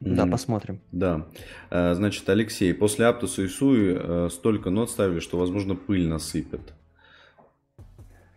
Да, 0.00 0.26
посмотрим. 0.26 0.80
Да. 0.90 1.26
Э, 1.70 1.94
значит, 1.94 2.28
Алексей, 2.28 2.72
после 2.72 3.06
Aptos 3.06 3.36
а 3.36 3.42
и 3.42 3.48
Sui 3.48 3.94
э, 3.94 4.28
столько 4.32 4.70
нод 4.70 4.90
ставили, 4.90 5.20
что, 5.20 5.38
возможно, 5.38 5.74
пыль 5.76 6.08
насыпет. 6.08 6.72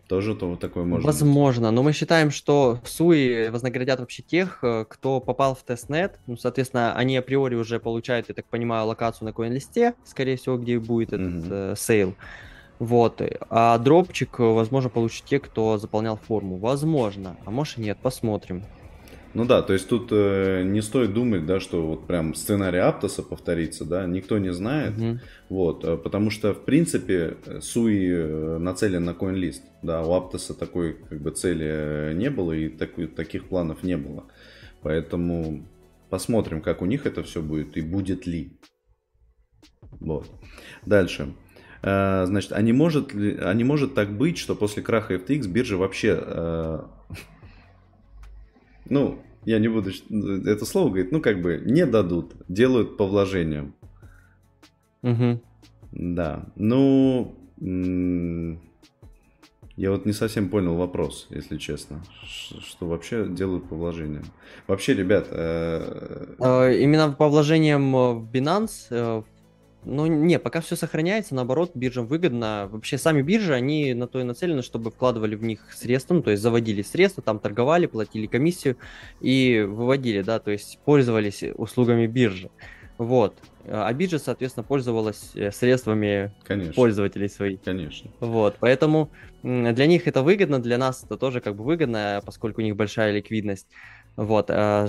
Тоже 0.08 0.36
то 0.36 0.48
вот 0.48 0.60
такое 0.60 0.84
можно. 0.84 1.04
Возможно, 1.04 1.70
но 1.72 1.82
мы 1.82 1.92
считаем, 1.92 2.30
что 2.30 2.78
Sui 2.84 3.48
вознаградят 3.48 3.98
вообще 3.98 4.22
тех, 4.22 4.60
э, 4.62 4.84
кто 4.88 5.20
попал 5.20 5.56
в 5.56 5.64
тестнет. 5.64 6.20
Ну, 6.28 6.36
соответственно, 6.36 6.94
они 6.94 7.16
априори 7.16 7.56
уже 7.56 7.80
получают, 7.80 8.28
я 8.28 8.34
так 8.34 8.46
понимаю, 8.46 8.86
локацию 8.86 9.26
на 9.26 9.32
CoinList 9.32 9.82
е, 9.82 9.94
скорее 10.04 10.36
всего, 10.36 10.58
где 10.58 10.78
будет 10.78 11.12
этот 11.12 11.26
mm-hmm. 11.26 11.72
э, 11.72 11.74
сейл. 11.76 12.14
Вот. 12.78 13.20
А 13.50 13.78
дропчик, 13.78 14.38
возможно, 14.38 14.90
получат 14.90 15.24
те, 15.24 15.40
кто 15.40 15.78
заполнял 15.78 16.16
форму. 16.16 16.58
Возможно. 16.58 17.36
А 17.44 17.50
может 17.50 17.78
нет, 17.78 17.98
посмотрим. 18.00 18.62
Ну 19.36 19.44
да, 19.44 19.60
то 19.60 19.74
есть 19.74 19.86
тут 19.86 20.08
э, 20.12 20.62
не 20.62 20.80
стоит 20.80 21.12
думать, 21.12 21.44
да, 21.44 21.60
что 21.60 21.86
вот 21.86 22.06
прям 22.06 22.34
сценарий 22.34 22.78
Аптоса 22.78 23.22
повторится, 23.22 23.84
да, 23.84 24.06
никто 24.06 24.38
не 24.38 24.50
знает, 24.50 24.96
угу. 24.96 25.18
вот, 25.50 25.84
э, 25.84 25.98
потому 25.98 26.30
что 26.30 26.54
в 26.54 26.64
принципе 26.64 27.36
Суи 27.60 28.08
э, 28.12 28.56
нацелен 28.56 29.04
на 29.04 29.10
CoinList, 29.10 29.60
да, 29.82 30.00
у 30.00 30.14
Аптоса 30.14 30.54
такой 30.54 30.94
как 30.94 31.20
бы 31.20 31.32
цели 31.32 31.66
э, 31.68 32.12
не 32.14 32.30
было 32.30 32.52
и 32.52 32.70
такой, 32.70 33.08
таких 33.08 33.44
планов 33.44 33.82
не 33.82 33.98
было, 33.98 34.24
поэтому 34.80 35.66
посмотрим, 36.08 36.62
как 36.62 36.80
у 36.80 36.86
них 36.86 37.04
это 37.04 37.22
все 37.22 37.42
будет 37.42 37.76
и 37.76 37.82
будет 37.82 38.26
ли. 38.26 38.58
Вот. 40.00 40.30
Дальше. 40.86 41.34
Значит, 41.82 42.52
а 42.52 42.62
не 42.62 42.72
может, 42.72 43.12
ли, 43.12 43.36
а 43.38 43.52
не 43.52 43.64
может 43.64 43.92
так 43.94 44.16
быть, 44.16 44.38
что 44.38 44.54
после 44.54 44.82
краха 44.82 45.16
FTX 45.16 45.46
биржа 45.46 45.76
вообще 45.76 46.86
ну, 48.88 49.22
я 49.46 49.58
не 49.60 49.68
буду 49.68 49.90
это 50.44 50.66
слово 50.66 50.88
говорить, 50.88 51.12
ну, 51.12 51.22
как 51.22 51.40
бы 51.40 51.62
не 51.64 51.86
дадут, 51.86 52.34
делают 52.48 52.96
по 52.96 53.06
вложениям. 53.06 53.74
Угу. 55.02 55.40
Да, 55.92 56.46
ну, 56.56 57.34
я 59.76 59.90
вот 59.92 60.04
не 60.04 60.12
совсем 60.12 60.48
понял 60.48 60.74
вопрос, 60.74 61.28
если 61.30 61.58
честно, 61.58 62.02
что 62.26 62.86
вообще 62.86 63.26
делают 63.28 63.68
по 63.68 63.76
вложениям. 63.76 64.24
Вообще, 64.66 64.94
ребят... 64.94 65.28
Э... 65.30 66.34
А, 66.40 66.70
именно 66.70 67.12
по 67.12 67.28
вложениям 67.28 67.92
в 67.92 68.28
Binance, 68.30 69.24
э, 69.86 69.90
ну, 69.90 70.06
не, 70.06 70.38
пока 70.38 70.60
все 70.60 70.76
сохраняется, 70.76 71.34
наоборот, 71.34 71.72
биржам 71.74 72.06
выгодно. 72.06 72.68
Вообще, 72.70 72.98
сами 72.98 73.22
биржи, 73.22 73.54
они 73.54 73.94
на 73.94 74.06
то 74.06 74.20
и 74.20 74.24
нацелены, 74.24 74.62
чтобы 74.62 74.90
вкладывали 74.90 75.34
в 75.34 75.42
них 75.42 75.72
средства, 75.72 76.14
ну, 76.14 76.22
то 76.22 76.30
есть 76.30 76.42
заводили 76.42 76.82
средства, 76.82 77.22
там 77.22 77.38
торговали, 77.38 77.86
платили 77.86 78.26
комиссию 78.26 78.76
и 79.20 79.64
выводили, 79.66 80.22
да, 80.22 80.38
то 80.38 80.50
есть 80.50 80.78
пользовались 80.84 81.44
услугами 81.54 82.06
биржи. 82.06 82.50
Вот. 82.98 83.34
А 83.68 83.92
биржа, 83.92 84.18
соответственно, 84.18 84.64
пользовалась 84.64 85.32
э, 85.34 85.50
средствами 85.50 86.32
Конечно. 86.44 86.72
пользователей 86.72 87.28
своих. 87.28 87.60
Конечно. 87.62 88.10
Вот. 88.20 88.56
Поэтому 88.60 89.10
для 89.42 89.86
них 89.86 90.06
это 90.06 90.22
выгодно, 90.22 90.60
для 90.60 90.78
нас 90.78 91.04
это 91.04 91.16
тоже 91.16 91.40
как 91.40 91.56
бы 91.56 91.64
выгодно, 91.64 92.22
поскольку 92.24 92.60
у 92.60 92.64
них 92.64 92.76
большая 92.76 93.12
ликвидность. 93.12 93.66
Вот. 94.16 94.50
А 94.50 94.88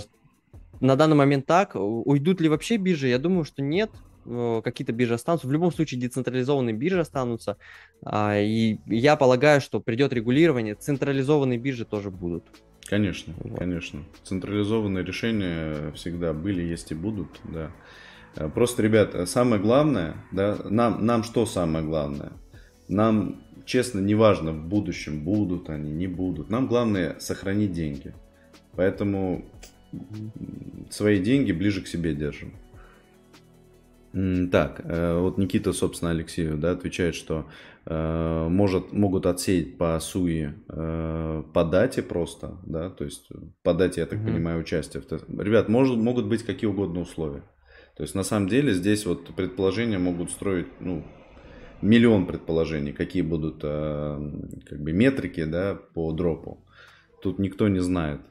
на 0.79 0.95
данный 0.95 1.15
момент 1.15 1.45
так. 1.45 1.71
Уйдут 1.75 2.39
ли 2.39 2.49
вообще 2.49 2.77
биржи? 2.77 3.07
Я 3.07 3.19
думаю, 3.19 3.43
что 3.43 3.61
нет. 3.61 3.89
Э, 4.27 4.61
какие-то 4.63 4.91
биржи 4.91 5.13
останутся. 5.13 5.47
В 5.47 5.51
любом 5.51 5.71
случае 5.71 6.01
децентрализованные 6.01 6.75
биржи 6.75 6.99
останутся. 6.99 7.57
А, 8.03 8.37
и 8.37 8.77
я 8.85 9.15
полагаю, 9.15 9.61
что 9.61 9.79
придет 9.79 10.11
регулирование, 10.11 10.75
централизованные 10.75 11.57
биржи 11.57 11.85
тоже 11.85 12.11
будут. 12.11 12.43
Конечно, 12.85 13.33
вот. 13.37 13.59
конечно. 13.59 14.03
Централизованные 14.23 15.03
решения 15.03 15.91
всегда 15.93 16.33
были, 16.33 16.61
есть 16.61 16.91
и 16.91 16.95
будут, 16.95 17.39
да. 17.45 17.71
Э, 18.35 18.49
просто, 18.49 18.83
ребят, 18.83 19.29
самое 19.29 19.61
главное, 19.61 20.15
да, 20.31 20.57
нам, 20.69 21.05
нам 21.05 21.23
что 21.23 21.45
самое 21.45 21.85
главное? 21.85 22.33
Нам, 22.89 23.41
честно, 23.65 23.99
неважно 23.99 24.51
в 24.51 24.67
будущем, 24.67 25.23
будут 25.23 25.69
они, 25.69 25.91
не 25.91 26.07
будут. 26.07 26.49
Нам 26.49 26.67
главное 26.67 27.17
сохранить 27.19 27.71
деньги. 27.71 28.13
Поэтому 28.75 29.45
свои 30.89 31.19
деньги 31.19 31.51
ближе 31.51 31.81
к 31.81 31.87
себе 31.87 32.13
держим. 32.13 32.53
Так, 34.51 34.81
э, 34.83 35.19
вот 35.19 35.37
Никита, 35.37 35.73
собственно, 35.73 36.11
Алексею, 36.11 36.57
да, 36.57 36.71
отвечает, 36.71 37.13
что 37.13 37.45
э, 37.85 38.47
может, 38.49 38.91
могут 38.91 39.27
отсеять 39.27 39.77
по 39.77 39.99
СУИ 39.99 40.53
э, 40.69 41.43
по 41.53 41.63
дате 41.63 42.01
просто, 42.01 42.57
да, 42.65 42.89
то 42.89 43.03
есть 43.03 43.29
по 43.61 43.75
дате, 43.75 44.01
я 44.01 44.07
так 44.07 44.19
mm-hmm. 44.19 44.25
понимаю, 44.25 44.59
участие. 44.59 45.03
В 45.03 45.41
Ребят, 45.41 45.69
может, 45.69 45.97
могут 45.97 46.25
быть 46.25 46.43
какие 46.43 46.67
угодно 46.67 47.01
условия. 47.01 47.43
То 47.95 48.03
есть 48.03 48.15
на 48.15 48.23
самом 48.23 48.47
деле 48.47 48.73
здесь 48.73 49.05
вот 49.05 49.35
предположения 49.35 49.99
могут 49.99 50.31
строить, 50.31 50.67
ну, 50.79 51.05
миллион 51.81 52.25
предположений, 52.25 52.93
какие 52.93 53.21
будут 53.21 53.59
э, 53.61 54.31
как 54.67 54.79
бы 54.81 54.93
метрики, 54.93 55.43
да, 55.43 55.75
по 55.93 56.11
дропу. 56.11 56.65
Тут 57.21 57.37
никто 57.37 57.67
не 57.67 57.79
знает. 57.81 58.21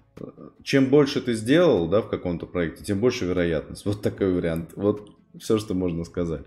Чем 0.65 0.87
больше 0.87 1.21
ты 1.21 1.35
сделал, 1.35 1.89
да, 1.89 2.01
в 2.01 2.09
каком-то 2.09 2.47
проекте, 2.47 2.83
тем 2.83 2.99
больше 2.99 3.27
вероятность. 3.27 3.85
Вот 3.85 4.03
такой 4.03 4.33
вариант. 4.33 4.73
Вот 4.75 5.11
все, 5.39 5.59
что 5.59 5.75
можно 5.75 6.05
сказать. 6.05 6.45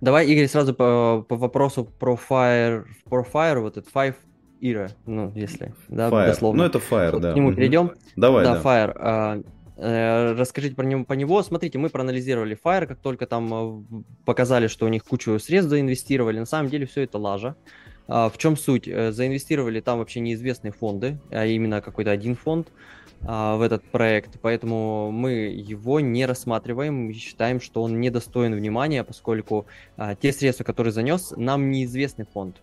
Давай, 0.00 0.26
Игорь, 0.26 0.48
сразу 0.48 0.74
по, 0.74 1.24
по 1.28 1.36
вопросу 1.36 1.84
про 1.84 2.14
Fire, 2.16 2.84
про 3.04 3.22
Fire, 3.22 3.60
вот 3.60 3.76
этот 3.76 3.92
Five 3.92 4.14
Era, 4.60 4.90
ну, 5.04 5.32
если, 5.34 5.74
да, 5.88 6.08
Fire. 6.08 6.26
дословно. 6.26 6.62
Ну, 6.62 6.68
это 6.68 6.78
Fire, 6.78 7.12
вот 7.12 7.22
да. 7.22 7.32
К 7.32 7.36
нему 7.36 7.54
перейдем. 7.54 7.92
Давай, 8.16 8.44
да. 8.44 8.54
Да, 8.54 8.62
Fire. 8.62 8.92
А, 8.96 9.42
э, 9.76 10.32
расскажите 10.32 10.74
про 10.74 10.84
него, 10.84 11.04
по 11.04 11.12
него. 11.12 11.42
Смотрите, 11.42 11.78
мы 11.78 11.90
проанализировали 11.90 12.58
Fire, 12.62 12.86
как 12.86 13.00
только 13.00 13.26
там 13.26 13.52
э, 13.52 14.02
показали, 14.24 14.66
что 14.66 14.86
у 14.86 14.88
них 14.88 15.04
кучу 15.04 15.38
средств 15.38 15.70
заинвестировали. 15.70 16.38
На 16.38 16.46
самом 16.46 16.70
деле 16.70 16.86
все 16.86 17.02
это 17.02 17.18
лажа. 17.18 17.54
А, 18.08 18.30
в 18.30 18.38
чем 18.38 18.56
суть? 18.56 18.88
Э, 18.88 19.12
заинвестировали 19.12 19.80
там 19.80 19.98
вообще 19.98 20.20
неизвестные 20.20 20.72
фонды, 20.72 21.18
а 21.30 21.44
именно 21.44 21.80
какой-то 21.80 22.10
один 22.10 22.34
фонд 22.36 22.68
в 23.22 23.60
этот 23.62 23.82
проект, 23.84 24.38
поэтому 24.40 25.10
мы 25.10 25.30
его 25.32 26.00
не 26.00 26.26
рассматриваем 26.26 27.10
и 27.10 27.14
считаем, 27.14 27.60
что 27.60 27.82
он 27.82 28.00
недостоин 28.00 28.54
внимания, 28.54 29.02
поскольку 29.02 29.66
а, 29.96 30.14
те 30.14 30.32
средства, 30.32 30.64
которые 30.64 30.92
занес, 30.92 31.32
нам 31.36 31.70
неизвестный 31.70 32.26
фонд. 32.26 32.60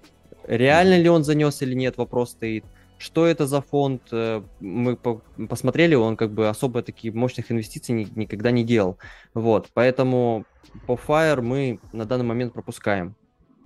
Реально 0.48 0.98
ли 1.00 1.10
он 1.10 1.24
занес 1.24 1.62
или 1.62 1.74
нет, 1.74 1.98
вопрос 1.98 2.32
стоит. 2.32 2.66
Что 2.98 3.26
это 3.26 3.48
за 3.48 3.62
фонд? 3.62 4.02
Э, 4.12 4.42
мы 4.60 4.96
по 4.96 5.22
посмотрели, 5.50 5.96
он 5.96 6.16
как 6.16 6.32
бы 6.32 6.48
особо 6.48 6.82
таких 6.82 7.13
мощных 7.13 7.52
инвестиций 7.52 7.94
ни 7.96 8.08
никогда 8.16 8.52
не 8.52 8.63
делал. 8.63 8.98
Вот, 9.34 9.70
поэтому 9.74 10.46
по 10.88 10.94
Fire 10.94 11.42
мы 11.42 11.80
на 11.92 12.06
данный 12.06 12.26
момент 12.26 12.54
пропускаем. 12.54 13.16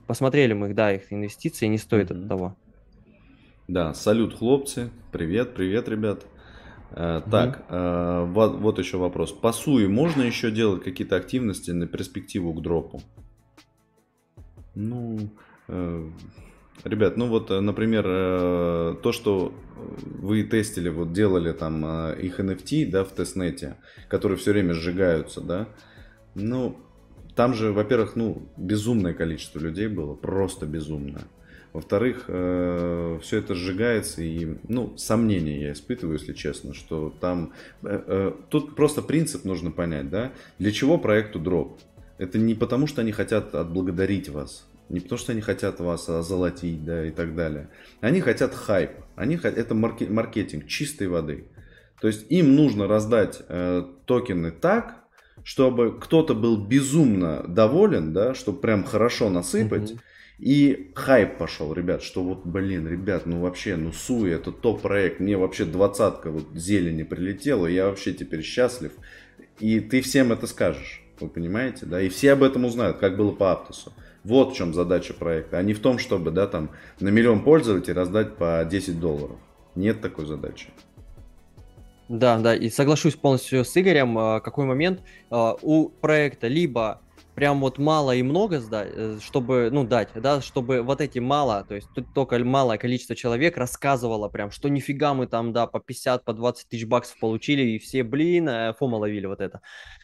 Посмотрели 0.08 0.54
мы, 0.54 0.74
да, 0.74 0.94
их 0.94 1.12
инвестиции, 1.12 1.68
не 1.68 1.78
стоит 1.78 2.10
mm-hmm. 2.10 2.24
от 2.24 2.30
того. 2.30 2.56
Да, 3.68 3.94
салют, 3.94 4.38
хлопцы. 4.38 4.90
Привет, 5.12 5.54
привет, 5.54 5.90
ребят. 5.90 6.26
Э, 6.92 7.22
так, 7.30 7.66
э, 7.70 8.26
вот, 8.30 8.56
вот 8.60 8.80
еще 8.80 8.98
вопрос. 8.98 9.32
По 9.32 9.52
СУИ 9.52 9.88
можно 9.88 10.24
еще 10.24 10.52
делать 10.52 10.84
какие-то 10.84 11.16
активности 11.16 11.72
на 11.72 11.88
перспективу 11.88 12.54
к 12.54 12.62
дропу? 12.62 13.02
Ну, 14.74 15.30
э, 15.68 16.10
ребят, 16.84 17.18
ну 17.18 17.28
вот, 17.28 17.50
например, 17.50 18.04
то, 19.02 19.12
что 19.12 19.54
вы 19.76 20.44
тестили, 20.44 20.90
вот 20.90 21.14
делали 21.14 21.52
там 21.52 21.86
их 22.14 22.40
NFT, 22.40 22.90
да, 22.90 23.04
в 23.04 23.10
тестнете, 23.10 23.78
которые 24.08 24.38
все 24.38 24.52
время 24.52 24.74
сжигаются, 24.74 25.42
да, 25.42 25.68
ну, 26.36 26.78
там 27.36 27.54
же, 27.54 27.72
во-первых, 27.72 28.16
ну, 28.16 28.48
безумное 28.58 29.14
количество 29.14 29.60
людей 29.60 29.88
было, 29.88 30.16
просто 30.16 30.66
безумное. 30.66 31.24
Во-вторых, 31.74 32.26
э, 32.28 33.20
все 33.22 33.38
это 33.38 33.54
сжигается, 33.56 34.22
и, 34.22 34.58
ну, 34.68 34.98
сомнения 34.98 35.62
я 35.62 35.72
испытываю, 35.74 36.18
если 36.18 36.34
честно, 36.34 36.74
что 36.74 37.14
там... 37.20 37.54
Э, 37.84 38.02
э, 38.08 38.32
тут 38.50 38.76
просто 38.76 39.02
принцип 39.02 39.46
нужно 39.46 39.72
понять, 39.72 40.10
да? 40.10 40.32
Для 40.60 40.72
чего 40.72 40.98
проекту 40.98 41.40
дроп? 41.40 41.80
Это 42.18 42.40
не 42.40 42.56
потому, 42.56 42.88
что 42.88 43.02
они 43.02 43.12
хотят 43.12 43.54
отблагодарить 43.54 44.30
вас, 44.30 44.68
не 44.90 45.00
потому, 45.00 45.20
что 45.20 45.34
они 45.34 45.42
хотят 45.42 45.80
вас 45.80 46.10
озолотить, 46.10 46.84
да, 46.84 47.06
и 47.06 47.12
так 47.12 47.36
далее. 47.36 47.70
Они 48.02 48.22
хотят 48.22 48.56
хайп, 48.56 48.92
они 49.16 49.38
хотят... 49.38 49.60
это 49.60 49.76
маркетинг 49.76 50.68
чистой 50.68 51.08
воды. 51.08 51.46
То 52.02 52.08
есть 52.08 52.26
им 52.30 52.56
нужно 52.56 52.88
раздать 52.88 53.42
э, 53.50 53.84
токены 54.06 54.52
так, 54.52 55.04
чтобы 55.44 56.00
кто-то 56.00 56.34
был 56.36 56.58
безумно 56.58 57.44
доволен, 57.48 58.14
да, 58.14 58.34
чтобы 58.34 58.60
прям 58.60 58.84
хорошо 58.84 59.30
насыпать, 59.30 59.92
mm-hmm. 59.92 60.00
И 60.40 60.92
хайп 60.94 61.38
пошел, 61.38 61.74
ребят, 61.74 62.04
что 62.04 62.22
вот, 62.24 62.46
блин, 62.46 62.88
ребят, 62.88 63.26
ну 63.26 63.42
вообще, 63.42 63.76
ну 63.76 63.92
Суи, 63.92 64.32
это 64.32 64.52
топ-проект, 64.52 65.20
мне 65.20 65.36
вообще 65.36 65.66
двадцатка 65.66 66.30
вот 66.30 66.46
зелени 66.54 67.02
прилетела, 67.02 67.66
я 67.66 67.88
вообще 67.88 68.14
теперь 68.14 68.44
счастлив. 68.44 68.92
И 69.60 69.80
ты 69.80 70.02
всем 70.02 70.32
это 70.32 70.46
скажешь, 70.46 71.02
вы 71.20 71.28
понимаете, 71.28 71.88
да, 71.88 72.00
и 72.00 72.10
все 72.10 72.34
об 72.34 72.44
этом 72.44 72.66
узнают, 72.66 72.98
как 72.98 73.18
было 73.18 73.32
по 73.32 73.52
Аптусу. 73.52 73.94
Вот 74.24 74.54
в 74.54 74.56
чем 74.56 74.76
задача 74.76 75.16
проекта, 75.16 75.58
а 75.58 75.64
не 75.64 75.74
в 75.74 75.80
том, 75.80 75.98
чтобы, 75.98 76.30
да, 76.30 76.46
там, 76.46 76.70
на 77.00 77.10
миллион 77.10 77.44
пользователей 77.44 77.94
раздать 77.94 78.36
по 78.36 78.64
10 78.70 79.00
долларов. 79.00 79.38
Нет 79.74 80.02
такой 80.02 80.26
задачи. 80.26 80.68
Да, 82.10 82.38
да, 82.38 82.56
и 82.56 82.70
соглашусь 82.70 83.16
полностью 83.16 83.66
с 83.66 83.76
Игорем. 83.76 84.18
А, 84.18 84.40
какой 84.40 84.66
момент 84.66 85.02
а, 85.30 85.56
у 85.62 85.90
проекта 85.90 86.48
либо 86.48 87.02
прям 87.38 87.60
вот 87.60 87.78
мало 87.78 88.16
и 88.16 88.24
много 88.24 88.60
сдать, 88.60 88.90
э, 88.96 89.20
чтобы, 89.22 89.70
ну, 89.72 89.84
дать, 89.84 90.10
да, 90.16 90.42
чтобы 90.42 90.82
вот 90.82 91.02
эти 91.02 91.20
мало, 91.20 91.64
то 91.68 91.76
есть 91.76 91.88
тут 91.94 92.12
только 92.12 92.44
малое 92.44 92.80
количество 92.80 93.16
человек 93.16 93.58
рассказывало 93.58 94.28
прям, 94.28 94.50
что 94.50 94.70
нифига 94.70 95.14
мы 95.14 95.28
там, 95.28 95.54
да, 95.54 95.68
по 95.68 95.80
50, 95.80 96.26
по 96.26 96.34
20 96.34 96.68
тысяч 96.68 96.88
баксов 96.88 97.20
получили, 97.20 97.62
и 97.62 97.78
все, 97.78 98.02
блин, 98.04 98.50
э, 98.50 98.74
фома 98.74 98.96
ловили 98.96 99.28
вот 99.28 99.40
это. 99.40 99.62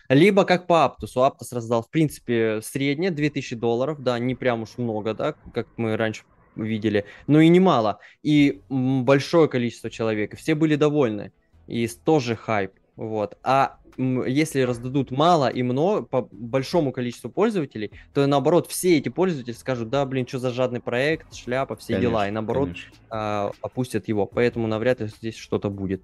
Либо 0.10 0.46
как 0.46 0.68
по 0.68 0.86
Аптусу, 0.86 1.24
Аптус 1.24 1.52
раздал, 1.54 1.82
в 1.82 1.90
принципе, 1.90 2.62
среднее 2.62 3.10
2000 3.10 3.56
долларов, 3.56 4.04
да, 4.04 4.20
не 4.20 4.36
прям 4.36 4.62
уж 4.62 4.78
много, 4.78 5.16
да, 5.16 5.34
как 5.56 5.68
мы 5.76 5.98
раньше 5.98 6.26
видели, 6.56 7.06
но 7.26 7.42
и 7.42 7.48
немало, 7.48 7.98
и 8.22 8.62
большое 8.70 9.50
количество 9.50 9.90
человек, 9.90 10.34
и 10.34 10.38
все 10.38 10.54
были 10.54 10.76
довольны, 10.76 11.32
и 11.66 11.88
тоже 11.88 12.36
хайп, 12.36 12.74
вот. 12.96 13.40
А 13.42 13.80
если 13.98 14.62
раздадут 14.62 15.12
мало 15.12 15.48
и 15.48 15.64
много, 15.64 16.04
по 16.04 16.28
большому 16.32 16.92
количеству 16.92 17.30
пользователей, 17.30 17.92
то 18.14 18.26
наоборот 18.28 18.68
все 18.68 18.98
эти 18.98 19.10
пользователи 19.10 19.54
скажут, 19.54 19.90
да, 19.90 20.06
блин, 20.06 20.28
что 20.28 20.40
за 20.40 20.52
жадный 20.52 20.82
проект, 20.82 21.34
шляпа, 21.34 21.76
все 21.76 21.94
конечно, 21.94 22.10
дела, 22.10 22.28
и 22.28 22.32
наоборот 22.32 22.70
а, 23.10 23.52
опустят 23.62 24.08
его. 24.08 24.26
Поэтому 24.26 24.68
навряд 24.68 25.02
ли 25.02 25.08
здесь 25.08 25.36
что-то 25.38 25.70
будет. 25.70 26.04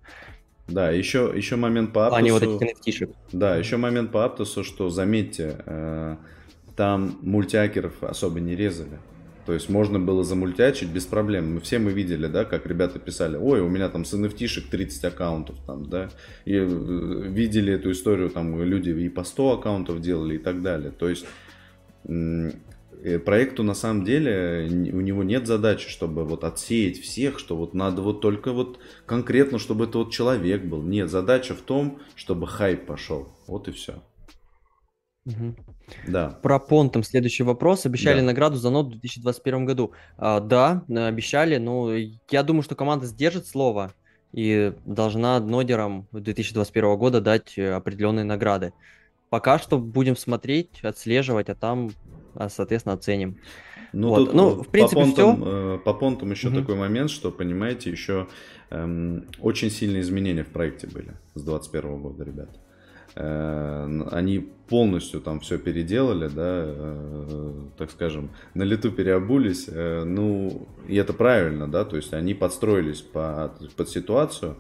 Да, 0.68 0.92
еще, 0.92 1.32
еще 1.36 1.56
момент 1.56 1.94
по 1.94 2.08
Аптусу. 2.08 2.20
Они 2.20 2.32
вот 2.32 2.44
этих 2.44 2.62
nft 2.62 3.16
Да, 3.32 3.56
еще 3.56 3.78
момент 3.78 4.12
по 4.12 4.26
Аптусу, 4.26 4.64
что 4.64 4.90
заметьте, 4.90 5.56
э, 5.66 6.16
там 6.76 7.18
мультиакеров 7.22 8.04
особо 8.04 8.40
не 8.40 8.56
резали. 8.56 9.00
То 9.50 9.54
есть 9.54 9.68
можно 9.68 9.98
было 9.98 10.24
замультячить 10.24 10.90
без 10.90 11.08
проблем. 11.08 11.56
Мы 11.56 11.60
все 11.60 11.80
мы 11.80 11.92
видели, 11.92 12.28
да, 12.28 12.46
как 12.46 12.68
ребята 12.68 13.00
писали, 13.00 13.36
ой, 13.36 13.62
у 13.62 13.68
меня 13.68 13.90
там 13.90 14.06
с 14.06 14.14
NFT-шек 14.14 14.70
30 14.70 15.06
аккаунтов, 15.06 15.58
там, 15.66 15.90
да, 15.90 16.12
и 16.46 16.54
э, 16.54 16.64
видели 16.64 17.74
эту 17.74 17.92
историю, 17.92 18.30
там 18.30 18.62
люди 18.62 18.92
и 18.92 19.10
по 19.10 19.24
100 19.24 19.54
аккаунтов 19.54 20.02
делали 20.02 20.36
и 20.36 20.38
так 20.38 20.62
далее. 20.62 20.92
То 20.92 21.10
есть 21.10 21.26
э, 22.08 22.52
проекту 23.26 23.64
на 23.64 23.74
самом 23.74 24.06
деле 24.06 24.68
у 24.94 25.02
него 25.02 25.24
нет 25.24 25.48
задачи, 25.48 25.90
чтобы 25.90 26.26
вот 26.26 26.44
отсеять 26.44 27.00
всех, 27.00 27.40
что 27.40 27.58
вот 27.58 27.74
надо 27.74 28.04
вот 28.04 28.22
только 28.22 28.52
вот 28.52 28.78
конкретно, 29.08 29.58
чтобы 29.58 29.86
это 29.86 29.98
вот 29.98 30.12
человек 30.12 30.64
был. 30.64 30.84
Нет, 30.84 31.10
задача 31.10 31.56
в 31.56 31.62
том, 31.62 31.98
чтобы 32.14 32.46
хайп 32.46 32.86
пошел. 32.86 33.30
Вот 33.48 33.68
и 33.68 33.72
все. 33.72 34.04
Угу. 35.26 35.56
Да. 36.08 36.38
Про 36.42 36.60
понтом 36.60 37.04
следующий 37.04 37.44
вопрос. 37.44 37.86
Обещали 37.86 38.20
да. 38.20 38.28
награду 38.28 38.58
за 38.58 38.70
нот 38.70 38.88
в 38.88 38.92
2021 38.92 39.66
году. 39.66 39.92
А, 40.18 40.40
да, 40.40 40.84
обещали, 40.90 41.58
но 41.58 41.94
я 42.30 42.44
думаю, 42.44 42.64
что 42.64 42.76
команда 42.76 43.06
сдержит 43.06 43.48
слово 43.48 43.94
и 44.32 44.74
должна 44.86 45.40
нодерам 45.40 46.08
2021 46.12 46.98
года 46.98 47.22
дать 47.22 47.58
определенные 47.58 48.26
награды. 48.26 48.74
Пока 49.30 49.60
что 49.60 49.78
будем 49.78 50.16
смотреть, 50.16 50.84
отслеживать, 50.84 51.50
а 51.50 51.56
там, 51.56 51.92
а, 52.34 52.50
соответственно, 52.50 52.96
оценим. 52.96 53.38
Ну, 53.94 54.10
вот. 54.10 54.18
тут, 54.18 54.34
ну 54.34 54.64
в 54.64 54.68
принципе, 54.68 55.02
по 55.02 55.08
понтам, 55.08 55.36
все. 55.36 55.76
Э, 55.76 55.80
по 55.84 55.94
понтам 55.94 56.32
еще 56.32 56.50
угу. 56.50 56.58
такой 56.58 56.76
момент, 56.76 57.10
что, 57.10 57.32
понимаете, 57.32 57.90
еще 57.90 58.28
эм, 58.70 59.26
очень 59.40 59.70
сильные 59.72 60.02
изменения 60.02 60.44
в 60.44 60.50
проекте 60.50 60.88
были 60.88 61.14
с 61.36 61.42
2021 61.42 62.02
года, 62.02 62.24
ребята. 62.24 62.54
Э, 63.20 64.02
они 64.12 64.40
полностью 64.70 65.20
там 65.20 65.42
все 65.42 65.58
переделали, 65.58 66.30
да, 66.30 66.64
э, 66.68 67.54
так 67.78 67.92
скажем, 67.92 68.30
на 68.54 68.64
лету 68.64 68.92
переобулись, 68.92 69.66
э, 69.68 70.06
ну, 70.06 70.66
и 70.88 70.96
это 70.96 71.12
правильно, 71.12 71.68
да, 71.68 71.84
то 71.84 71.98
есть 71.98 72.14
они 72.14 72.34
подстроились 72.34 73.02
под, 73.02 73.76
под 73.76 73.90
ситуацию, 73.90 74.56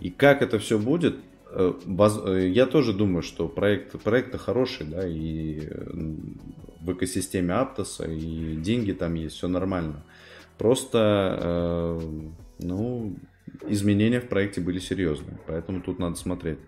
и 0.00 0.10
как 0.10 0.42
это 0.42 0.58
все 0.58 0.76
будет, 0.76 1.16
я 1.52 2.66
тоже 2.66 2.92
думаю, 2.92 3.22
что 3.22 3.48
проект, 3.48 4.00
проект 4.02 4.36
хороший, 4.40 4.86
да, 4.86 5.06
и 5.06 5.68
в 6.80 6.92
экосистеме 6.92 7.54
Аптоса, 7.54 8.04
и 8.08 8.56
деньги 8.56 8.92
там 8.92 9.14
есть, 9.14 9.36
все 9.36 9.48
нормально. 9.48 10.04
Просто, 10.58 11.98
ну, 12.60 13.16
изменения 13.66 14.20
в 14.20 14.28
проекте 14.28 14.60
были 14.60 14.78
серьезные, 14.78 15.40
поэтому 15.48 15.80
тут 15.80 15.98
надо 15.98 16.14
смотреть. 16.14 16.58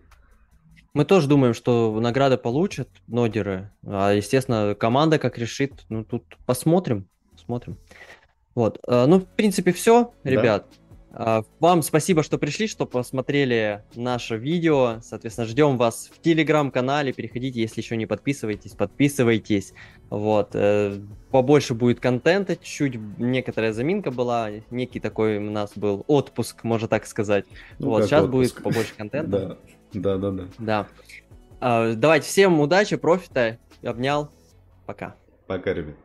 Мы 0.94 1.07
тоже 1.07 1.26
думаем, 1.26 1.55
что 1.55 1.98
награды 2.00 2.37
получат 2.37 2.88
нодеры. 3.07 3.70
А, 3.87 4.12
естественно, 4.12 4.74
команда 4.74 5.18
как 5.18 5.38
решит, 5.38 5.85
ну, 5.88 6.05
тут 6.05 6.37
посмотрим. 6.44 7.09
Посмотрим. 7.33 7.78
Вот. 8.55 8.78
А, 8.87 9.07
ну, 9.07 9.20
в 9.20 9.26
принципе, 9.26 9.72
все, 9.72 10.12
ребят. 10.22 10.66
Да. 10.70 10.83
Вам 11.61 11.83
спасибо, 11.83 12.22
что 12.22 12.38
пришли, 12.38 12.66
что 12.66 12.87
посмотрели 12.87 13.85
наше 13.94 14.38
видео. 14.38 15.00
Соответственно, 15.02 15.46
ждем 15.46 15.76
вас 15.76 16.11
в 16.11 16.20
телеграм-канале. 16.22 17.12
Переходите, 17.12 17.61
если 17.61 17.83
еще 17.83 17.96
не 17.96 18.07
подписываетесь, 18.07 18.72
подписывайтесь. 18.72 19.74
Вот. 20.09 20.50
Э, 20.55 20.98
побольше 21.31 21.74
будет 21.74 22.00
контента, 22.00 22.57
чуть 22.57 22.94
некоторая 23.18 23.74
заминка 23.74 24.11
была, 24.11 24.50
некий 24.70 25.00
такой 25.00 25.37
у 25.37 25.50
нас 25.50 25.72
был 25.76 26.05
отпуск, 26.07 26.64
можно 26.64 26.88
так 26.88 27.07
сказать. 27.07 27.44
Ну, 27.78 27.90
вот, 27.90 28.05
сейчас 28.05 28.24
отпуск. 28.24 28.55
будет 28.55 28.62
побольше 28.62 28.94
контента. 28.96 29.38
да. 29.38 29.59
Да, 29.94 30.16
да, 30.16 30.31
да. 30.31 30.44
Да. 30.59 30.87
А, 31.61 31.94
давайте 31.94 32.26
всем 32.26 32.61
удачи, 32.61 32.96
профита. 32.96 33.59
Обнял. 33.83 34.31
Пока. 34.87 35.14
Пока, 35.46 35.74
ребят. 35.74 35.96